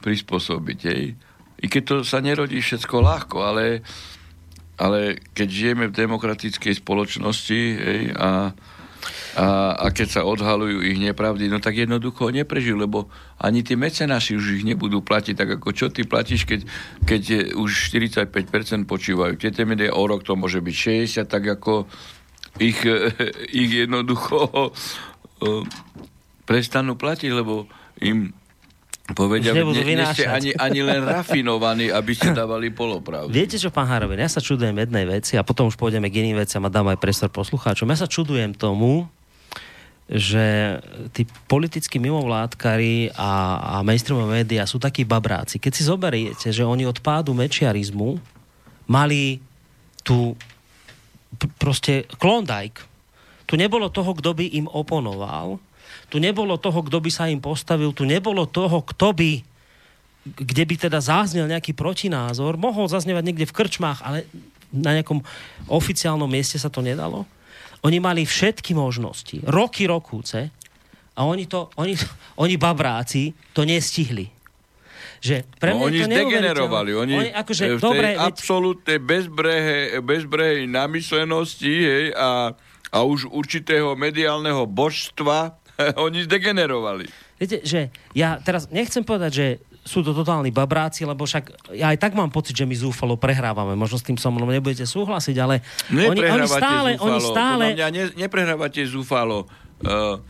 [0.03, 0.79] prispôsobiť.
[0.88, 1.03] Hej.
[1.62, 3.86] I keď to sa nerodí všetko ľahko, ale,
[4.81, 8.51] ale keď žijeme v demokratickej spoločnosti hej, a
[9.39, 13.08] a, a keď sa odhalujú ich nepravdy, no tak jednoducho neprežijú, lebo
[13.39, 16.67] ani tí mecenáši už ich nebudú platiť, tak ako čo ty platíš, keď,
[17.08, 18.28] keď je už 45%
[18.84, 19.39] počívajú.
[19.39, 20.76] Tieto médiá o rok to môže byť
[21.08, 21.88] 60, tak ako
[22.60, 22.84] ich,
[23.63, 24.76] ich jednoducho
[26.50, 27.72] prestanú platiť, lebo
[28.04, 28.36] im
[29.12, 33.32] povedia, ne, nie ste ani, ani len rafinovaní, aby ste dávali polopravdu.
[33.32, 36.39] Viete čo, pán Haroven, ja sa čudujem jednej veci a potom už pôjdeme k iným
[36.39, 37.88] veciam a dám aj prestor poslucháčom.
[37.91, 39.12] Ja sa čudujem tomu,
[40.12, 40.78] že
[41.15, 45.56] tí politickí mimovládkari a, a mainstreamové médiá sú takí babráci.
[45.56, 48.19] Keď si zoberiete, že oni od pádu mečiarizmu
[48.91, 49.39] mali
[50.04, 50.36] tu
[51.39, 52.84] pr- proste Klondike.
[53.47, 55.63] Tu nebolo toho, kto by im oponoval.
[56.12, 57.95] Tu nebolo toho, kto by sa im postavil.
[57.95, 59.32] Tu nebolo toho, kto by
[60.21, 62.54] kde by teda záznel nejaký protinázor.
[62.54, 64.30] Mohol zaznievať niekde v krčmách, ale
[64.69, 65.26] na nejakom
[65.65, 67.26] oficiálnom mieste sa to nedalo.
[67.82, 70.54] Oni mali všetky možnosti, roky rokúce,
[71.12, 71.94] a oni to, oni,
[72.39, 74.32] oni babráci to nestihli.
[75.22, 76.91] Že pre no, oni zdegenerovali.
[76.98, 82.58] Oni, oni akože, v dobre, tej absolútnej bezbrehe, bezbrehej namyslenosti hej, a,
[82.89, 85.54] a už určitého mediálneho božstva
[86.06, 87.06] oni zdegenerovali.
[87.38, 89.48] Viete, že ja teraz nechcem povedať, že
[89.82, 93.74] sú to totálni babráci, lebo však ja aj tak mám pocit, že my zúfalo prehrávame.
[93.74, 96.89] Možno s tým so mnou nebudete súhlasiť, ale oni, oni stále...
[96.96, 97.10] Zúfalo.
[97.10, 97.63] Oni stále...
[97.74, 99.50] Podľa mňa ne, neprehrávate zúfalo.
[99.82, 100.22] Uh,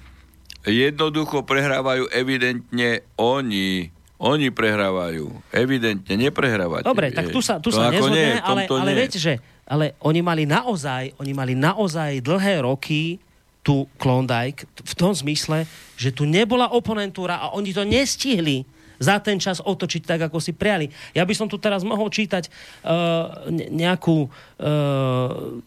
[0.64, 3.92] jednoducho prehrávajú evidentne oni.
[4.22, 5.28] Oni prehrávajú.
[5.52, 6.88] Evidentne neprehrávate.
[6.88, 11.16] Dobre, tak tu sa, tu sa nezhodneme, ale, ale viete, že ale oni mali naozaj,
[11.20, 13.20] oni mali naozaj dlhé roky
[13.62, 18.66] tu Klondike v tom zmysle, že tu nebola oponentúra a oni to nestihli
[19.02, 20.94] za ten čas otočiť tak, ako si priali.
[21.18, 25.58] Ja by som tu teraz mohol čítať uh, nejakú, uh,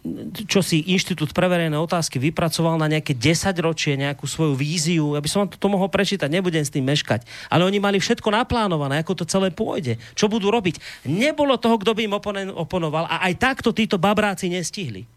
[0.46, 5.18] čo si Inštitút pre verejné otázky vypracoval na nejaké 10 ročie, nejakú svoju víziu.
[5.18, 7.26] Ja by som vám to mohol prečítať, nebudem s tým meškať.
[7.50, 10.78] Ale oni mali všetko naplánované, ako to celé pôjde, čo budú robiť.
[11.10, 12.14] Nebolo toho, kto by im
[12.54, 15.10] oponoval a aj takto títo babráci nestihli.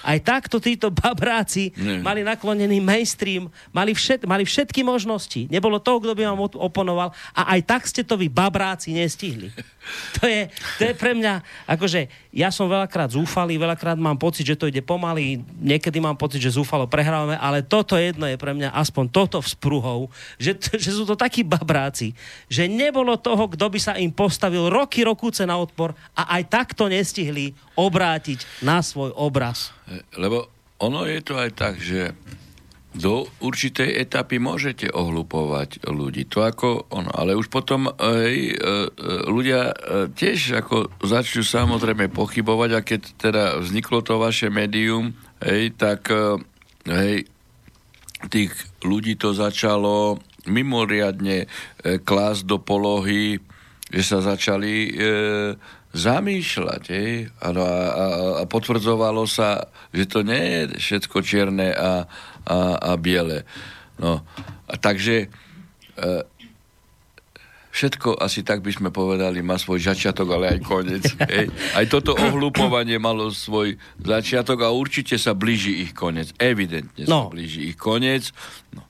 [0.00, 2.00] Aj takto títo babráci Nie.
[2.02, 5.46] mali naklonený mainstream, mali, všet, mali všetky možnosti.
[5.46, 9.52] Nebolo toho, kto by vám oponoval a aj tak ste to vy babráci nestihli.
[10.20, 14.54] To je, to je pre mňa, akože ja som veľakrát zúfalý, veľakrát mám pocit, že
[14.54, 18.70] to ide pomaly, niekedy mám pocit, že zúfalo prehrávame, ale toto jedno je pre mňa
[18.70, 20.06] aspoň toto vzpruhou,
[20.38, 22.14] že, že sú to takí babráci,
[22.46, 26.86] že nebolo toho, kto by sa im postavil roky, rokúce na odpor a aj takto
[26.86, 29.74] nestihli obrátiť na svoj obraz.
[30.14, 30.46] Lebo
[30.78, 32.14] ono je to aj tak, že
[32.90, 36.26] do určitej etapy môžete ohlupovať ľudí.
[36.34, 37.10] To ako ono.
[37.14, 38.90] Ale už potom hej, e, e,
[39.30, 39.74] ľudia e,
[40.10, 46.10] tiež ako začnú samozrejme pochybovať a keď teda vzniklo to vaše médium, hej, tak
[46.90, 47.30] hej,
[48.26, 50.18] tých ľudí to začalo
[50.50, 51.46] mimoriadne
[52.02, 53.38] klásť do polohy,
[53.90, 54.92] že sa začali e,
[55.90, 56.82] zamýšľať.
[56.94, 57.10] Hej?
[57.42, 57.66] A, a,
[58.40, 62.06] a potvrdzovalo sa, že to nie je všetko čierne a,
[62.46, 63.44] a, a biele.
[64.00, 64.24] No,
[64.64, 65.28] a takže
[65.96, 66.08] e,
[67.70, 71.04] všetko asi tak by sme povedali, má svoj začiatok, ale aj koniec.
[71.32, 71.48] Hej.
[71.76, 76.34] Aj toto ohlupovanie malo svoj začiatok a určite sa blíži ich koniec.
[76.36, 77.26] Evidentne no.
[77.26, 78.34] sa blíži ich koniec.
[78.74, 78.84] No.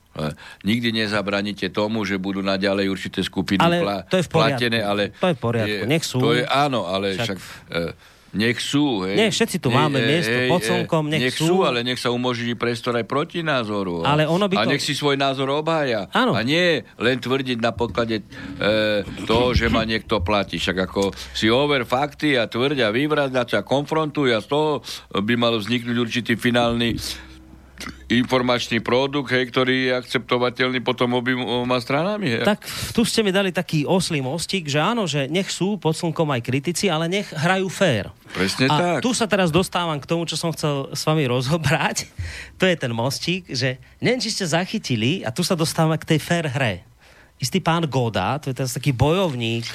[0.67, 5.15] Nikdy nezabraníte tomu, že budú naďalej určité skupiny ale pla- to je v platené, ale...
[5.23, 6.19] To je v poriadku, nech sú.
[6.19, 7.39] To je, áno, ale však...
[7.39, 7.39] však
[7.71, 9.03] e, nech sú.
[9.03, 9.15] Hej.
[9.19, 11.67] Nie, všetci tu máme hej, miesto hej, pod slnkom, nech, nech sú.
[11.67, 14.07] ale nech sa umožní priestor aj proti názoru.
[14.07, 14.71] Ale ono by a to...
[14.71, 16.07] nech si svoj názor obhája.
[16.15, 16.31] Áno.
[16.31, 18.23] A nie len tvrdiť na podklade e,
[19.27, 20.55] toho, že ma niekto platí.
[20.61, 24.69] Však ako si over fakty a tvrdia, vyvrazdať a konfrontujú a z toho
[25.11, 26.95] by mal vzniknúť určitý finálny
[28.11, 32.39] informačný produkt, hej, ktorý je akceptovateľný potom oboma stranami.
[32.39, 32.43] Hej.
[32.43, 36.27] Tak tu ste mi dali taký oslý mostík, že áno, že nech sú pod slnkom
[36.35, 38.11] aj kritici, ale nech hrajú fér.
[38.31, 39.01] Presne a tak.
[39.03, 42.07] tu sa teraz dostávam k tomu, čo som chcel s vami rozobrať.
[42.61, 46.19] To je ten mostík, že neviem, či ste zachytili, a tu sa dostávam k tej
[46.21, 46.85] fér hre.
[47.41, 49.65] Istý pán Goda, to je teraz taký bojovník,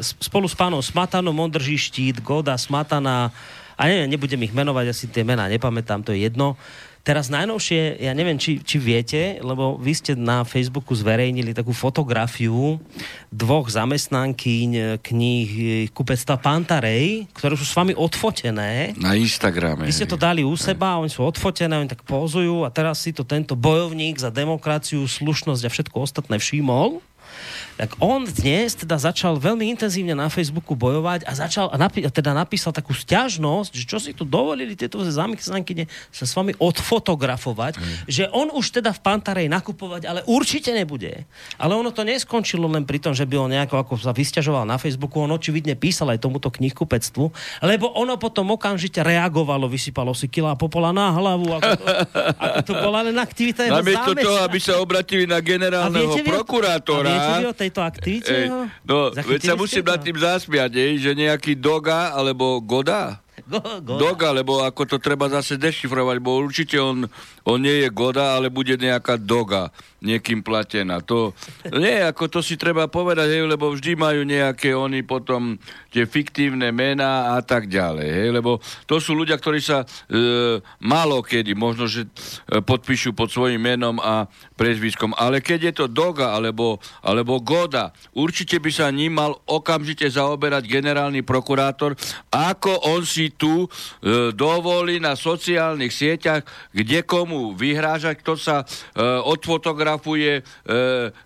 [0.00, 3.28] spolu s pánom Smatanom, Mondrží štít, Goda, Smatana,
[3.76, 6.56] a neviem, nebudem ich menovať, asi tie mená nepamätám, to je jedno
[7.02, 12.78] Teraz najnovšie, ja neviem, či, či viete, lebo vy ste na Facebooku zverejnili takú fotografiu
[13.26, 15.50] dvoch zamestnankyň kníh
[15.90, 18.94] kupectva Pantarej, ktoré sú s vami odfotené.
[19.02, 19.82] Na Instagrame.
[19.82, 23.10] Vy ste to dali u seba, oni sú odfotené, oni tak pozujú a teraz si
[23.10, 27.02] to tento bojovník za demokraciu, slušnosť a všetko ostatné všimol
[27.76, 32.36] tak on dnes teda začal veľmi intenzívne na Facebooku bojovať a začal a napi- teda
[32.36, 37.94] napísal takú stiažnosť, že čo si tu dovolili tieto zamestnankyne sa s vami odfotografovať, mm.
[38.08, 41.24] že on už teda v Pantarej nakupovať, ale určite nebude.
[41.56, 44.76] Ale ono to neskončilo len pri tom, že by on nejako ako sa vysťažoval na
[44.76, 47.24] Facebooku, on očividne písal aj tomuto knihkupectvu,
[47.64, 51.84] lebo ono potom okamžite reagovalo, vysypalo si kila popola na hlavu, ako to,
[52.36, 57.08] ako to bola len aktivita Namiesto toho, aby sa obratili na generálneho prokurátora.
[57.08, 58.34] A viete tejto aktivite?
[58.34, 58.46] Ej,
[58.82, 63.22] no, veď sa musím nad tým zasmiať, že nejaký Doga alebo Goda,
[63.84, 67.04] Go, Doga, lebo ako to treba zase dešifrovať, bo určite on,
[67.44, 69.68] on nie je Goda, ale bude nejaká Doga
[70.02, 70.98] niekým platená.
[71.06, 71.30] To,
[71.70, 75.54] nie, ako to si treba povedať, hej, lebo vždy majú nejaké oni potom
[75.94, 78.58] tie fiktívne mená a tak ďalej, hej, lebo
[78.90, 79.86] to sú ľudia, ktorí sa e,
[80.82, 82.10] málo kedy, možno, že
[82.50, 84.26] e, podpíšu pod svojim menom a
[84.58, 90.10] prezviskom, ale keď je to Doga alebo, alebo Goda, určite by sa ním mal okamžite
[90.10, 91.94] zaoberať generálny prokurátor,
[92.34, 93.68] ako on si tu e,
[94.30, 98.64] dovolí na sociálnych sieťach, kde komu vyhrážať, kto sa e,
[99.26, 100.42] odfotografuje fotografuje e,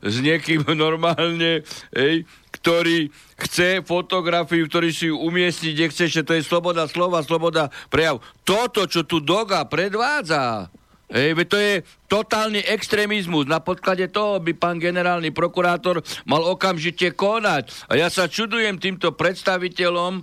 [0.07, 2.23] s niekým normálne, ej,
[2.55, 7.69] ktorý chce fotografiu, ktorý si ju umiestni, kde chce, že to je sloboda slova, sloboda
[7.91, 8.23] prejav.
[8.47, 10.71] Toto, čo tu Doga predvádza,
[11.07, 13.47] Hej, to je totálny extrémizmus.
[13.47, 17.71] Na podklade toho by pán generálny prokurátor mal okamžite konať.
[17.87, 20.23] A ja sa čudujem týmto predstaviteľom e,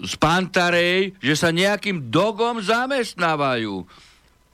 [0.00, 3.84] z Pantarej, že sa nejakým dogom zamestnávajú.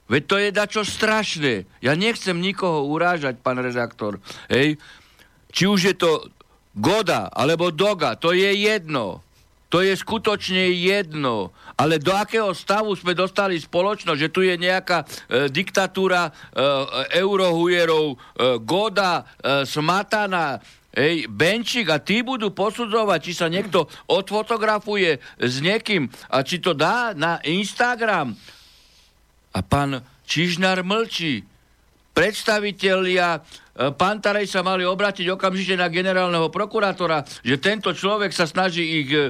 [0.07, 1.67] Veď to je dačo strašné.
[1.83, 4.23] Ja nechcem nikoho urážať, pán redaktor.
[4.47, 4.79] Hej?
[5.51, 6.31] Či už je to
[6.77, 9.25] Goda alebo Doga, to je jedno.
[9.67, 11.51] to je skutočne jedno.
[11.75, 15.05] Ale do akého stavu sme dostali spoločnosť, že tu je nejaká e,
[15.51, 16.31] diktatúra e,
[17.19, 18.15] eurohujerov, e,
[18.63, 20.57] Goda, e, Smatana,
[20.97, 26.73] Ej, Benčík a tí budú posudzovať, či sa niekto odfotografuje s niekým a či to
[26.73, 28.33] dá na Instagram.
[29.53, 31.45] A pán Čižnár mlčí.
[32.17, 33.45] Predstavitelia
[33.77, 39.09] E, Pantarej sa mali obrátiť okamžite na generálneho prokurátora, že tento človek sa snaží ich
[39.13, 39.29] e,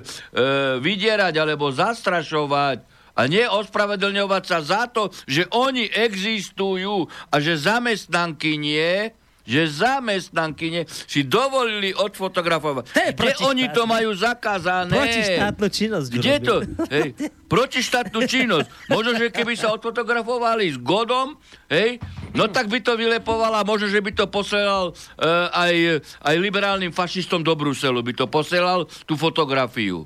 [0.80, 2.80] vydierať alebo zastrašovať
[3.20, 9.12] a nie ospravedlňovať sa za to, že oni existujú a že zamestnanky nie,
[9.48, 13.16] že zamestnankyne si dovolili odfotografovať.
[13.16, 14.92] Kde oni to majú zakázané?
[14.92, 16.08] Protištátnu činnosť.
[16.12, 16.56] Kde to?
[16.92, 17.08] Hej,
[17.48, 18.68] protištátnu činnosť.
[18.92, 21.40] Možno, že keby sa odfotografovali s Godom,
[21.72, 22.04] hej,
[22.36, 27.40] no tak by to vylepovala, možno, že by to posielal uh, aj, aj liberálnym fašistom
[27.40, 30.04] do Bruselu, by to posielal tú fotografiu.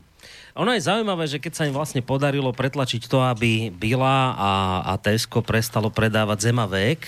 [0.60, 4.52] Ono je zaujímavé, že keď sa im vlastne podarilo pretlačiť to, aby Bila a,
[4.84, 7.08] a Tesco prestalo predávať Zemavek,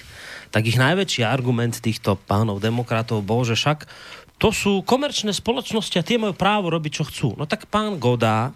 [0.53, 3.89] tak ich najväčší argument týchto pánov demokratov bol, že však
[4.37, 7.27] to sú komerčné spoločnosti a tie majú právo robiť, čo chcú.
[7.33, 8.53] No tak pán Godá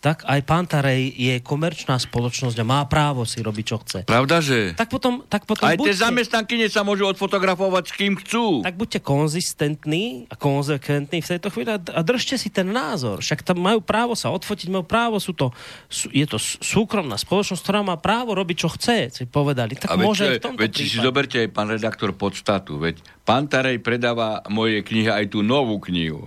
[0.00, 3.98] tak aj Pantarej je komerčná spoločnosť a má právo si robiť, čo chce.
[4.08, 4.72] Pravda, že?
[4.72, 8.64] Tak potom, tak potom aj buďte, tie zamestnankyne sa môžu odfotografovať s kým chcú.
[8.64, 13.20] Tak buďte konzistentní a konzekventní v tejto chvíli a držte si ten názor.
[13.20, 15.52] Však tam majú právo sa odfotiť, majú právo, sú to,
[15.92, 19.76] sú, je to súkromná spoločnosť, ktorá má právo robiť, čo chce, si povedali.
[19.76, 23.84] Tak a môže veď, v tomto veď si zoberte aj pán redaktor podstatu, veď Pantarej
[23.84, 26.24] predáva moje knihy aj tú novú knihu.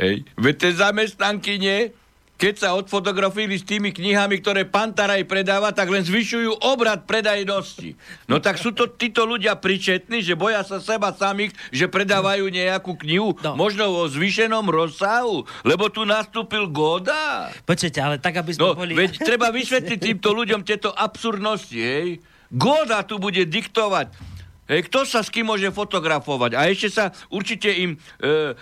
[0.00, 0.24] Hej.
[0.40, 2.05] Veď tie zamestnankyne
[2.36, 7.96] keď sa odfotografili s tými knihami, ktoré Pantaraj predáva, tak len zvyšujú obrad predajnosti.
[8.28, 12.92] No tak sú to títo ľudia pričetní, že boja sa seba samých, že predávajú nejakú
[13.00, 13.56] knihu, no.
[13.56, 17.48] možno vo zvýšenom rozsahu, lebo tu nastúpil Goda.
[17.64, 18.92] Počujete, ale tak, aby sme no, boli...
[18.92, 22.20] Veď treba vysvetliť týmto ľuďom tieto absurdnosti, hej.
[22.52, 24.35] Goda tu bude diktovať
[24.66, 26.58] Hej, kto sa s kým môže fotografovať?
[26.58, 28.52] A ešte sa určite im e, e,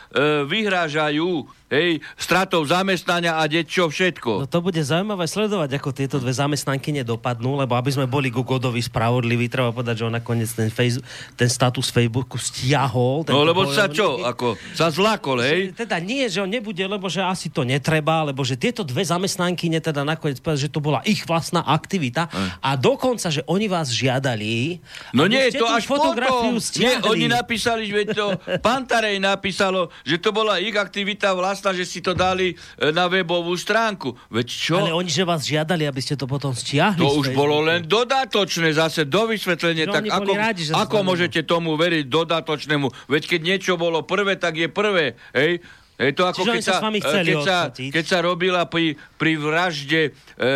[0.44, 1.90] vyhrážajú hej,
[2.20, 4.44] stratou zamestnania a čo všetko.
[4.44, 8.44] No to bude zaujímavé sledovať, ako tieto dve zamestnanky nedopadnú, lebo aby sme boli ku
[8.44, 11.00] Godovi spravodliví, treba povedať, že on nakoniec ten, face,
[11.34, 13.24] ten status Facebooku stiahol.
[13.26, 15.72] No lebo sa čo, ako sa zlakol, hej?
[15.72, 19.66] Teda nie, že on nebude, lebo že asi to netreba, lebo že tieto dve zamestnanky
[19.74, 22.60] teda nakoniec povedať, že to bola ich vlastná aktivita hm.
[22.60, 24.78] a dokonca, že oni vás žiadali.
[25.16, 26.80] No nie, to až fotografiu potom.
[26.82, 32.02] Nie, oni napísali, že to Pantarej napísalo, že to bola ich aktivita vlastná že si
[32.02, 34.14] to dali e, na webovú stránku.
[34.30, 34.76] Veď čo?
[34.78, 37.02] Ale oni, že vás žiadali, aby ste to potom stiahli.
[37.02, 39.86] To už bolo len dodatočné zase do vysvetlenia.
[39.90, 43.10] Tak ako, rádi, ako môžete tomu veriť dodatočnému?
[43.10, 45.14] Veď keď niečo bolo prvé, tak je prvé.
[45.34, 45.62] Hej?
[45.94, 50.46] Je to ako keď sa, e, keď, sa, keď sa robila pri, pri vražde, e,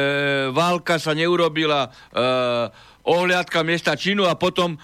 [0.51, 1.91] válka sa neurobila e,
[3.09, 4.79] ohliadka miesta činu a potom e,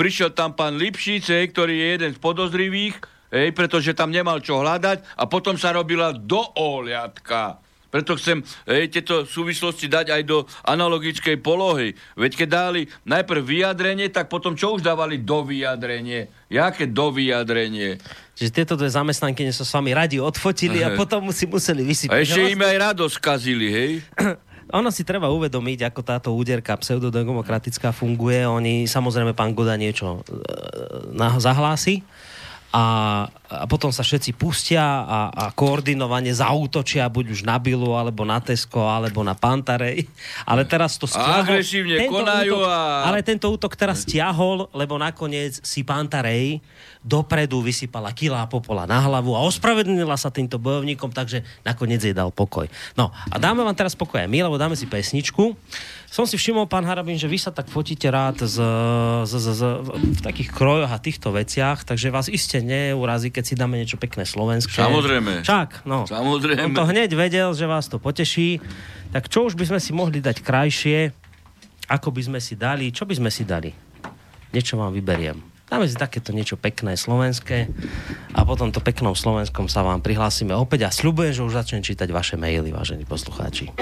[0.00, 2.96] prišiel tam pán Lipšice, ktorý je jeden z podozrivých
[3.34, 7.58] Hej, pretože tam nemal čo hľadať a potom sa robila do ohliadka.
[7.90, 11.94] Preto chcem hej, tieto súvislosti dať aj do analogickej polohy.
[12.18, 16.30] Veď keď dali najprv vyjadrenie, tak potom čo už dávali do vyjadrenie?
[16.46, 17.98] Jaké do vyjadrenie?
[18.34, 22.14] Čiže tieto dve zamestnanky sa s vami radi odfotili a potom si museli vysypať.
[22.14, 23.92] A ešte im aj radosť kazili, hej?
[24.72, 28.48] ono si treba uvedomiť, ako táto úderka pseudodemokratická funguje.
[28.48, 32.00] Oni, samozrejme, pán Goda niečo e, zahlási
[32.74, 32.84] a,
[33.30, 38.42] a potom sa všetci pustia a, a koordinovane zautočia buď už na Bilu, alebo na
[38.42, 40.10] Tesco, alebo na Pantarej.
[40.50, 41.46] Ale teraz to stiahol.
[41.46, 43.06] Agresívne konajú útok, a...
[43.06, 46.58] Ale tento útok teraz stiahol, lebo nakoniec si Pantarej
[47.04, 52.32] dopredu vysypala kila popola na hlavu a ospravedlnila sa týmto bojovníkom, takže nakoniec jej dal
[52.34, 52.66] pokoj.
[52.98, 55.52] No a dáme vám teraz pokoj aj my, lebo dáme si pesničku.
[56.14, 58.62] Som si všimol, pán Harabin, že vy sa tak fotíte rád z,
[59.26, 59.62] z, z, z,
[60.14, 64.22] v takých krojoch a týchto veciach, takže vás iste neurazí, keď si dáme niečo pekné
[64.22, 64.78] slovenské.
[64.78, 65.42] Samozrejme.
[65.42, 66.06] Čak, no.
[66.06, 66.70] Samozrejme.
[66.70, 68.62] On to hneď vedel, že vás to poteší.
[69.10, 71.10] Tak čo už by sme si mohli dať krajšie?
[71.90, 72.94] Ako by sme si dali?
[72.94, 73.74] Čo by sme si dali?
[74.54, 75.42] Niečo vám vyberiem.
[75.66, 77.66] Dáme si takéto niečo pekné slovenské
[78.38, 82.06] a potom to peknou slovenskom sa vám prihlásime opäť a sľubujem, že už začnem čítať
[82.14, 83.74] vaše maily, vážení poslucháči.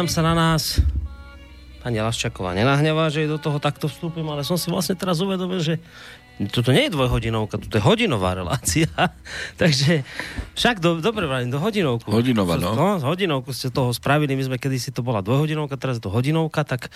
[0.00, 0.80] Hádam sa na nás
[1.84, 5.76] pani Laščaková nenahnevá, že do toho takto vstúpim, ale som si vlastne teraz uvedomil, že
[6.48, 8.88] toto nie je dvojhodinovka, toto je hodinová relácia.
[9.60, 10.00] Takže
[10.56, 12.08] však do, dobre do hodinovku.
[12.08, 12.72] Hodinová, no.
[12.72, 12.96] no.
[12.96, 16.88] hodinovku ste toho spravili, my sme kedysi to bola dvojhodinovka, teraz je to hodinovka, tak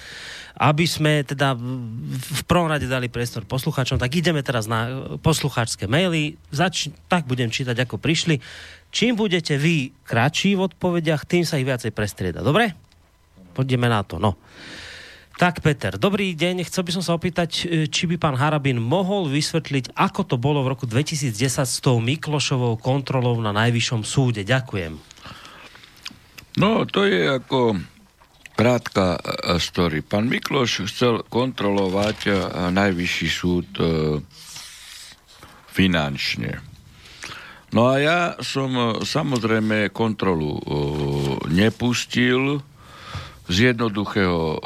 [0.56, 6.40] aby sme teda v prvom rade dali priestor poslucháčom, tak ideme teraz na poslucháčske maily.
[6.48, 8.40] Zač- tak budem čítať, ako prišli.
[8.94, 12.46] Čím budete vy kratší v odpovediach, tým sa ich viacej prestrieda.
[12.46, 12.83] Dobre?
[13.54, 14.34] Poďme na to, no.
[15.34, 16.62] Tak, Peter, dobrý deň.
[16.62, 20.62] Chcel by som sa opýtať, e, či by pán Harabin mohol vysvetliť, ako to bolo
[20.62, 21.34] v roku 2010
[21.66, 24.46] s tou Miklošovou kontrolou na Najvyššom súde.
[24.46, 24.94] Ďakujem.
[26.54, 27.82] No, to je ako
[28.54, 30.06] krátka e, story.
[30.06, 32.32] Pán Mikloš chcel kontrolovať e,
[32.70, 33.66] Najvyšší súd
[35.74, 36.62] finančne.
[37.74, 40.62] No a ja som samozrejme kontrolu
[41.50, 42.62] nepustil,
[43.44, 44.58] z jednoduchého e,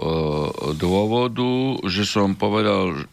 [0.78, 3.06] dôvodu, že som povedal,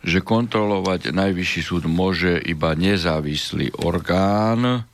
[0.00, 4.86] že kontrolovať najvyšší súd môže iba nezávislý orgán,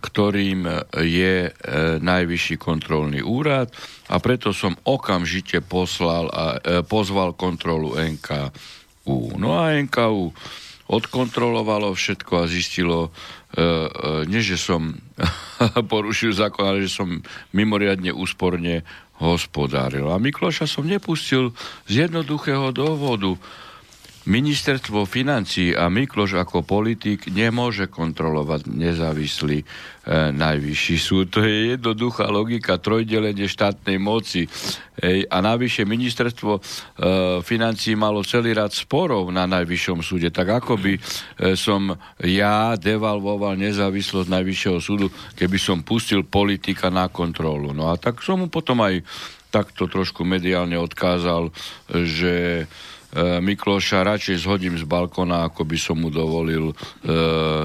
[0.00, 0.64] ktorým
[0.96, 1.50] je e,
[2.00, 3.68] najvyšší kontrolný úrad
[4.08, 9.36] a preto som okamžite poslal a, e, pozval kontrolu NKU.
[9.36, 10.32] No a NKU
[10.90, 13.66] odkontrolovalo všetko a zistilo, e, e,
[14.26, 14.98] nie že som
[15.92, 17.22] porušil zákon, ale že som
[17.54, 18.82] mimoriadne úsporne
[19.22, 20.10] hospodáril.
[20.10, 21.54] A Mikloša som nepustil
[21.86, 23.38] z jednoduchého dôvodu.
[24.20, 29.66] Ministerstvo financí a Mikloš ako politik nemôže kontrolovať nezávislý e,
[30.36, 31.32] najvyšší súd.
[31.32, 34.44] To je jednoduchá logika trojdelenie štátnej moci.
[35.00, 36.60] Ej, a navyše ministerstvo e,
[37.40, 40.28] financí malo celý rad sporov na najvyššom súde.
[40.28, 41.00] Tak ako by e,
[41.56, 41.88] som
[42.20, 47.72] ja devalvoval nezávislosť najvyššieho súdu, keby som pustil politika na kontrolu.
[47.72, 49.00] No a tak som mu potom aj
[49.48, 51.50] takto trošku mediálne odkázal,
[51.90, 52.64] že
[53.18, 56.74] Mikloša radšej zhodím z balkona, ako by som mu dovolil e,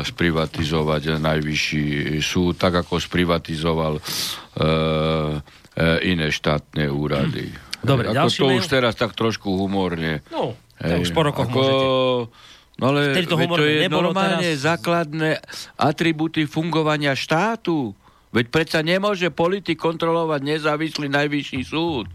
[0.01, 7.53] sprivatizovať najvyšší súd, tak ako sprivatizoval e, e, iné štátne úrady.
[7.85, 8.57] Dobre, ako to mail?
[8.57, 10.25] už teraz tak trošku humorne.
[10.33, 11.85] No, to už po rokoch ako, môžete.
[12.75, 15.39] No ale Vtedy to to je normálne teraz- základné
[15.79, 17.95] atributy fungovania štátu.
[18.35, 22.11] Veď predsa nemôže politik kontrolovať nezávislý najvyšší súd.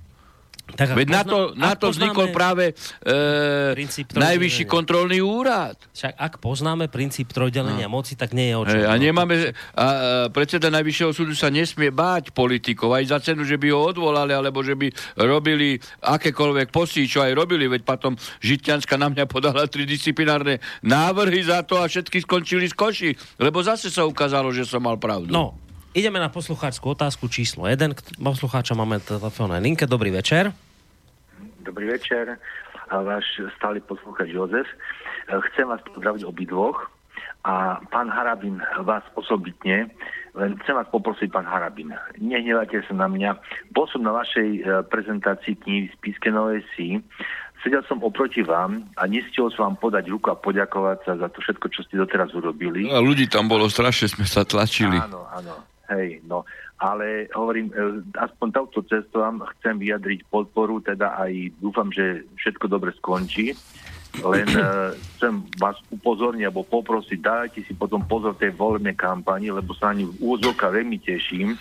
[0.73, 2.65] Tak, ak Veď na pozná- to, na to vznikol práve
[3.03, 3.73] e,
[4.13, 5.77] najvyšší kontrolný úrad.
[5.91, 8.75] Však ak poznáme princíp trojdelenia moci, tak nie je o čom.
[8.75, 9.87] Hej, a No, nemáme, a, a
[10.29, 14.61] predseda Najvyššieho súdu sa nesmie báť politikov aj za cenu, že by ho odvolali, alebo
[14.61, 19.85] že by robili akékoľvek posí, čo aj robili, veď potom Žitňanská na mňa podala tri
[19.85, 24.81] disciplinárne návrhy za to a všetky skončili z koši, lebo zase sa ukázalo, že som
[24.81, 25.33] mal pravdu.
[25.33, 25.57] No,
[25.95, 28.21] ideme na poslucháčskú otázku číslo 1.
[28.21, 29.87] Poslucháča máme na telefónnej linke.
[29.87, 30.55] Dobrý večer.
[31.61, 32.41] Dobrý večer,
[32.91, 33.27] a váš
[33.59, 34.67] stály poslúchač Jozef.
[35.31, 36.91] Chcem vás pozdraviť obidvoch
[37.47, 39.89] a pán Harabin vás osobitne,
[40.35, 43.39] len chcem vás poprosiť, pán Harabin, nehnevajte sa na mňa.
[43.71, 44.61] Bol som na vašej e,
[44.91, 46.99] prezentácii knihy Spíske Novej Si,
[47.63, 51.39] sedel som oproti vám a nestihol som vám podať ruku a poďakovať sa za to
[51.41, 52.91] všetko, čo ste doteraz urobili.
[52.91, 54.99] A ľudí tam bolo strašne, sme sa tlačili.
[54.99, 55.70] Áno, áno.
[55.91, 56.47] Hej, no.
[56.79, 62.71] Ale hovorím, e, aspoň touto cestou vám chcem vyjadriť podporu, teda aj dúfam, že všetko
[62.71, 63.53] dobre skončí.
[64.23, 64.63] Len e,
[65.19, 70.07] chcem vás upozorniť alebo poprosiť, dajte si potom pozor tej voľnej kampani, lebo sa ani
[70.07, 71.59] v úzovka veľmi teším.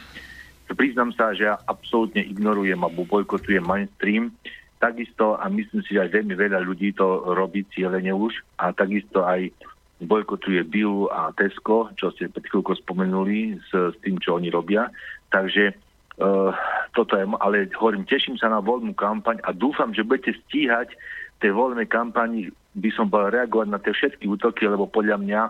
[0.69, 4.29] Priznám sa, že ja absolútne ignorujem alebo bojkotujem mainstream.
[4.77, 9.27] Takisto, a myslím si, že aj veľmi veľa ľudí to robí cieľene už, a takisto
[9.27, 9.51] aj
[9.99, 14.87] bojkotuje Bill a Tesco, čo ste pred chvíľkou spomenuli s, s tým, čo oni robia.
[15.27, 15.75] Takže
[16.23, 16.51] uh,
[16.95, 20.95] toto je, ale hovorím, teším sa na voľnú kampaň a dúfam, že budete stíhať
[21.43, 25.41] tej voľnej kampani, by som bol reagovať na tie všetky útoky, lebo podľa mňa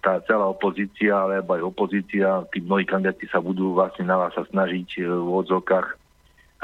[0.00, 4.48] tá celá opozícia, alebo aj opozícia, tí mnohí kandidáti sa budú vlastne na vás sa
[4.48, 5.99] snažiť e, v odzokách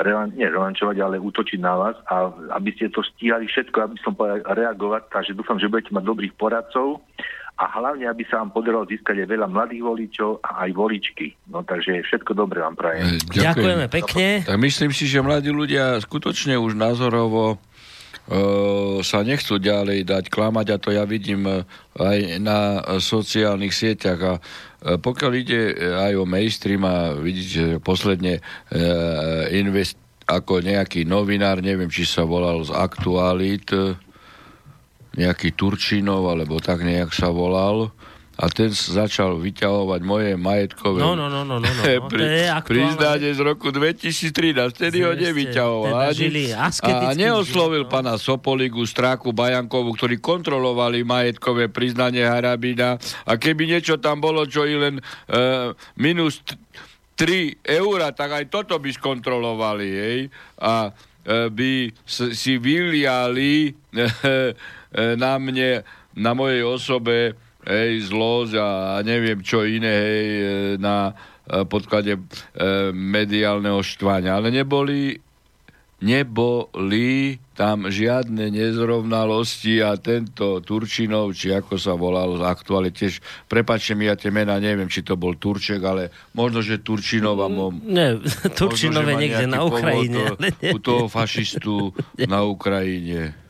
[0.00, 4.12] relan, nie relančovať, ale útočiť na vás a aby ste to stíhali všetko, aby som
[4.12, 7.00] povedal reagovať, takže dúfam, že budete mať dobrých poradcov
[7.56, 11.32] a hlavne, aby sa vám podarilo získať aj veľa mladých voličov a aj voličky.
[11.48, 13.16] No takže všetko dobré vám prajem.
[13.16, 14.44] E, Ďakujeme pekne.
[14.44, 17.56] Tak myslím si, že mladí ľudia skutočne už názorovo
[19.06, 21.62] sa nechcú ďalej dať klamať a to ja vidím e,
[21.94, 24.20] aj na sociálnych sieťach.
[24.26, 24.40] A e,
[24.98, 25.60] pokiaľ ide
[25.94, 28.42] aj o mainstream a vidíte, že posledne
[29.54, 29.94] invest,
[30.26, 33.94] ako nejaký novinár, neviem, či sa volal z Aktualit, e,
[35.16, 37.94] nejaký Turčinov, alebo tak nejak sa volal,
[38.36, 41.82] a ten začal vyťahovať moje majetkové No, no, no, no, no, no.
[41.88, 41.96] Je
[42.44, 42.68] aktuálne.
[42.68, 44.76] priznanie z roku 2013.
[44.76, 45.88] Vtedy ho nevyťahoval.
[45.88, 46.68] teda ani- žili a
[47.16, 47.92] neoslovil životom.
[47.96, 53.00] pána Sopoligu, Stráku, Bajankovu, ktorí kontrolovali majetkové priznanie Harabina.
[53.24, 56.60] A keby niečo tam bolo, čo i len uh, minus t-
[57.16, 59.88] 3 eura, tak aj toto by skontrolovali.
[59.88, 60.18] Hej?
[60.60, 60.92] A
[61.24, 64.04] e, by si vyliali e,
[65.16, 65.80] na mne,
[66.12, 67.32] na mojej osobe
[67.66, 68.68] hej, zlosť a
[69.02, 70.44] neviem čo iné hej, e,
[70.78, 71.12] na
[71.44, 72.20] e, podklade e,
[72.90, 74.38] mediálneho štvania.
[74.38, 75.18] Ale neboli
[75.96, 83.96] neboli tam žiadne nezrovnalosti a tento Turčinov, či ako sa volal z aktuále, tiež, prepačte
[83.96, 87.80] mi, ja tie mená neviem, či to bol Turček, ale možno, že Turčinov a mom,
[87.80, 88.20] Ne,
[88.76, 90.20] že má niekde na povod Ukrajine.
[90.20, 90.70] to- ale nie.
[90.72, 91.96] U toho fašistu
[92.32, 93.45] na Ukrajine.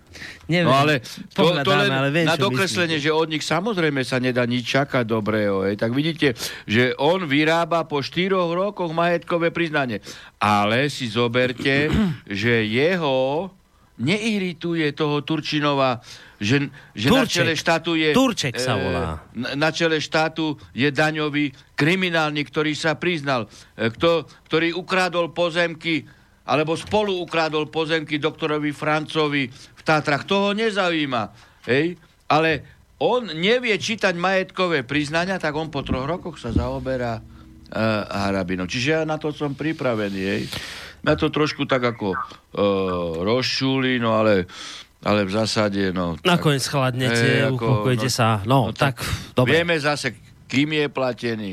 [0.46, 1.02] Neviem, No ale
[1.34, 3.10] to, to len ale viem, na dokreslenie, myslíte.
[3.10, 5.66] že od nich samozrejme sa nedá nič čakať dobrého.
[5.66, 5.78] Hej.
[5.78, 9.98] Tak vidíte, že on vyrába po štyroch rokoch majetkové priznanie.
[10.38, 11.90] Ale si zoberte,
[12.30, 13.50] že jeho
[13.96, 16.04] neirituje toho Turčinova,
[16.36, 17.32] že, že na Turček.
[17.32, 18.12] čele štátu je...
[18.12, 19.02] Turček sa eh, volá.
[19.32, 26.04] Na, na čele štátu je daňový kriminálnik, ktorý sa priznal, eh, kto, ktorý ukradol pozemky
[26.46, 30.22] alebo spolu ukradol pozemky doktorovi Francovi v Tátrach.
[30.30, 31.22] To ho nezaujíma.
[31.66, 31.98] Hej?
[32.30, 32.62] Ale
[33.02, 38.70] on nevie čítať majetkové priznania, tak on po troch rokoch sa zaoberá uh, harabinou.
[38.70, 40.22] Čiže ja na to som pripravený.
[40.22, 40.42] Hej?
[41.02, 42.18] Na to trošku tak ako uh,
[43.26, 44.46] rozšúli, no ale,
[45.02, 45.90] ale v zásade...
[45.90, 48.40] No, Nakoniec chladnete, Hej, ako- no- sa.
[48.46, 49.60] No, no tak, tak dobre.
[49.60, 50.14] Vieme zase,
[50.46, 51.52] kým je platený.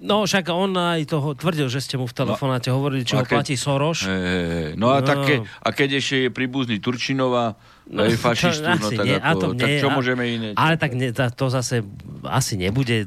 [0.00, 3.36] No, však on aj toho tvrdil, že ste mu v telefonáte hovorili, či ho keď-
[3.36, 3.52] platí.
[3.52, 4.68] Hej, hej, hej.
[4.74, 5.06] No a, No.
[5.06, 9.46] tak ke, a keď ešte je príbuzný Turčinova, no, aj fašistu, no tak, nie, ako,
[9.52, 10.48] tak čo a- môžeme iné?
[10.56, 11.84] Ale tak ne, to zase
[12.24, 13.04] asi nebude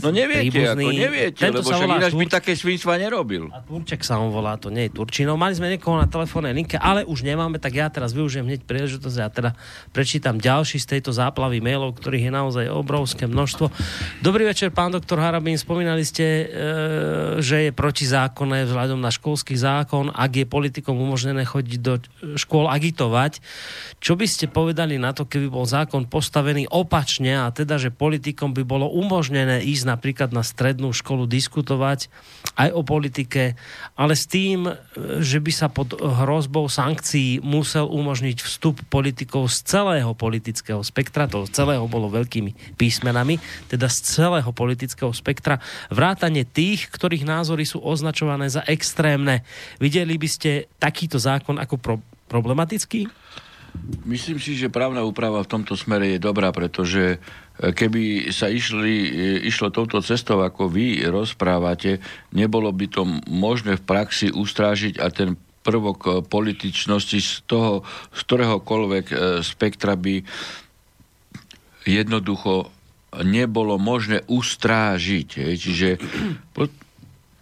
[0.00, 0.84] No neviete, príbuzný.
[0.84, 3.52] ako neviete, Tento lebo však ináč by Tur- také svinstva nerobil.
[3.52, 5.36] A Turček sa on volá, to nie je Turčinov.
[5.36, 9.18] Mali sme niekoho na telefónnej linke, ale už nemáme, tak ja teraz využijem hneď príležitosť
[9.20, 9.50] a teda
[9.92, 13.68] prečítam ďalší z tejto záplavy mailov, ktorých je naozaj obrovské množstvo.
[14.24, 15.60] Dobrý večer, pán doktor Harabín.
[15.60, 16.44] Spomínali ste, e,
[17.44, 22.00] že je protizákonné vzhľadom na školský zákon, ak je politikom umožnené chodiť do
[22.40, 23.44] škôl agitovať.
[24.00, 28.56] Čo by ste povedali na to, keby bol zákon postavený opačne a teda, že politikom
[28.56, 32.06] by bolo umožnené ísť napríklad na strednú školu diskutovať
[32.54, 33.58] aj o politike,
[33.98, 34.72] ale s tým, e,
[35.18, 41.50] že by sa pod hrozbou sankcií musel umožniť vstup politikov z celého politického spektra, to
[41.50, 45.58] z celého bolo veľkými písmenami, teda z celého politického spektra,
[45.90, 49.42] vrátane tých, ktorých názory sú označované za extrémne.
[49.82, 53.10] Videli by ste takýto zákon ako pro- problematický?
[54.02, 57.22] Myslím si, že právna úprava v tomto smere je dobrá, pretože
[57.60, 59.10] keby sa išli, e,
[59.44, 62.00] išlo touto cestou, ako vy rozprávate,
[62.32, 67.84] nebolo by to možné v praxi ustrážiť a ten prvok e, političnosti z toho,
[68.16, 70.24] z ktoréhokoľvek e, spektra by
[71.84, 72.72] jednoducho
[73.20, 75.28] nebolo možné ustrážiť.
[75.42, 75.54] Hej.
[75.60, 75.88] Čiže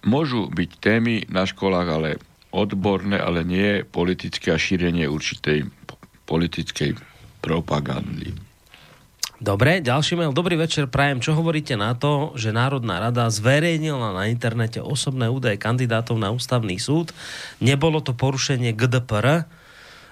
[0.09, 2.11] môžu byť témy na školách, ale
[2.51, 6.97] odborné, ale nie politické a šírenie určitej po- politickej
[7.45, 8.48] propagandy.
[9.39, 10.35] Dobre, ďalší mail.
[10.35, 11.23] Dobrý večer, prajem.
[11.23, 16.75] Čo hovoríte na to, že Národná rada zverejnila na internete osobné údaje kandidátov na ústavný
[16.83, 17.15] súd?
[17.63, 19.47] Nebolo to porušenie GDPR?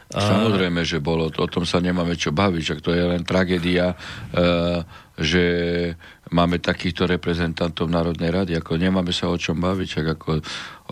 [0.07, 3.97] Samozrejme, že bolo, o tom sa nemáme čo baviť, však to je len tragédia, e,
[5.19, 5.45] že
[6.31, 10.31] máme takýchto reprezentantov Národnej rady, ako nemáme sa o čom baviť, však ako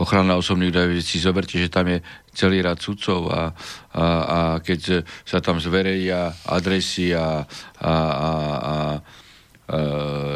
[0.03, 2.03] ochrana osobných údajov, si zoberte, že tam je
[2.35, 3.55] celý rad sudcov a,
[3.95, 7.47] a, a keď sa tam zverejia adresy a,
[7.79, 8.75] a, a, a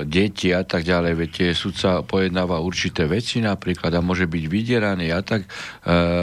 [0.08, 5.12] deti a tak ďalej, veď tie sudca pojednáva určité veci napríklad a môže byť vydieraný
[5.12, 5.48] a tak e,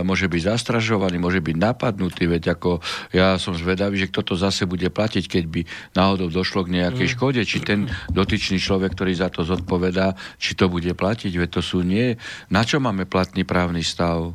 [0.01, 2.81] môže byť zastražovaný, môže byť napadnutý, veď ako
[3.13, 5.61] ja som zvedavý, že kto to zase bude platiť, keď by
[5.93, 10.65] náhodou došlo k nejakej škode, či ten dotyčný človek, ktorý za to zodpovedá, či to
[10.65, 12.17] bude platiť, veď to sú nie.
[12.49, 14.33] Na čo máme platný právny stav?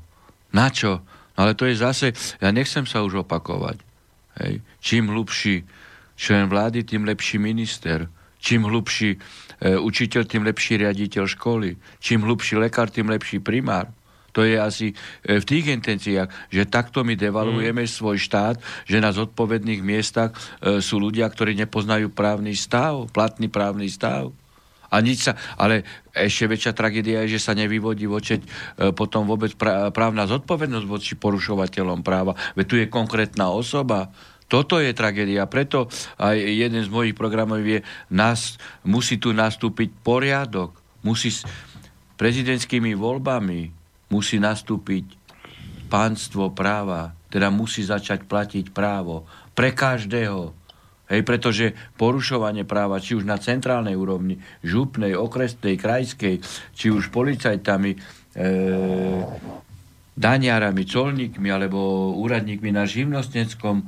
[0.54, 1.02] Na čo?
[1.34, 3.82] No ale to je zase, ja nechcem sa už opakovať.
[4.46, 4.62] Hej.
[4.78, 5.66] Čím hlubší
[6.14, 8.06] člen vlády, tým lepší minister.
[8.40, 9.18] Čím hlubší e,
[9.76, 11.76] učiteľ, tým lepší riaditeľ školy.
[12.00, 13.92] Čím hlubší lekár, tým lepší primár.
[14.32, 14.94] To je asi e,
[15.42, 17.90] v tých intenciách, že takto my devalujeme mm.
[17.90, 23.90] svoj štát, že na zodpovedných miestach e, sú ľudia, ktorí nepoznajú právny stav, platný právny
[23.90, 24.30] stav.
[24.90, 28.48] A nič sa, ale ešte väčšia tragédia je, že sa nevyvodí vočeť e,
[28.90, 32.34] potom vôbec pra, právna zodpovednosť voči porušovateľom práva.
[32.58, 34.10] Veď tu je konkrétna osoba.
[34.50, 35.46] Toto je tragédia.
[35.46, 35.86] Preto
[36.18, 40.74] aj jeden z mojich programov je, nás, musí tu nastúpiť poriadok.
[41.06, 41.46] Musí s
[42.18, 43.80] prezidentskými voľbami
[44.10, 45.16] musí nastúpiť
[45.88, 47.14] pánstvo práva.
[47.30, 49.24] Teda musí začať platiť právo.
[49.54, 50.58] Pre každého.
[51.10, 56.38] Hej, pretože porušovanie práva, či už na centrálnej úrovni, župnej, okresnej, krajskej,
[56.70, 57.98] či už policajtami, e,
[60.14, 63.82] daniarami, colníkmi alebo úradníkmi na živnostenskom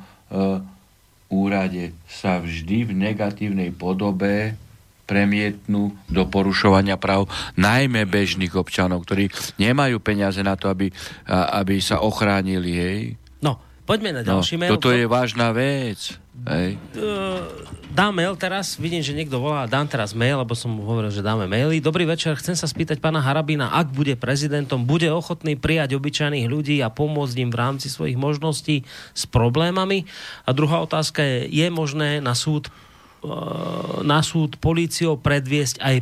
[1.33, 4.57] úrade sa vždy v negatívnej podobe
[5.03, 7.29] premietnú do porušovania práv
[7.59, 9.29] najmä bežných občanov, ktorí
[9.61, 10.89] nemajú peniaze na to, aby,
[11.29, 12.73] aby sa ochránili.
[12.73, 12.99] Hej.
[13.43, 13.59] No,
[13.93, 14.73] poďme na No, ďalší mail.
[14.73, 16.17] toto je vážna vec.
[16.49, 16.81] Hej.
[16.97, 17.45] Uh,
[17.93, 21.21] dám mail teraz, vidím, že niekto volá, dám teraz mail, lebo som mu hovoril, že
[21.21, 21.77] dáme maily.
[21.77, 26.81] Dobrý večer, chcem sa spýtať pána Harabina, ak bude prezidentom, bude ochotný prijať obyčajných ľudí
[26.81, 30.09] a pomôcť im v rámci svojich možností s problémami?
[30.49, 32.73] A druhá otázka je, je možné na súd,
[33.21, 35.97] uh, na súd políciou predviesť aj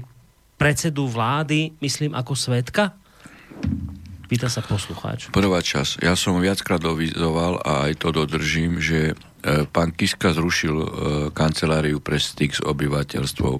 [0.54, 2.94] predsedu vlády, myslím, ako svetka?
[4.30, 5.26] Pýta sa poslucháč.
[5.34, 5.98] Prvá čas.
[5.98, 10.88] Ja som viackrát dovizoval a aj to dodržím, že e, pán Kiska zrušil e,
[11.34, 13.58] kanceláriu pre styk s obyvateľstvom.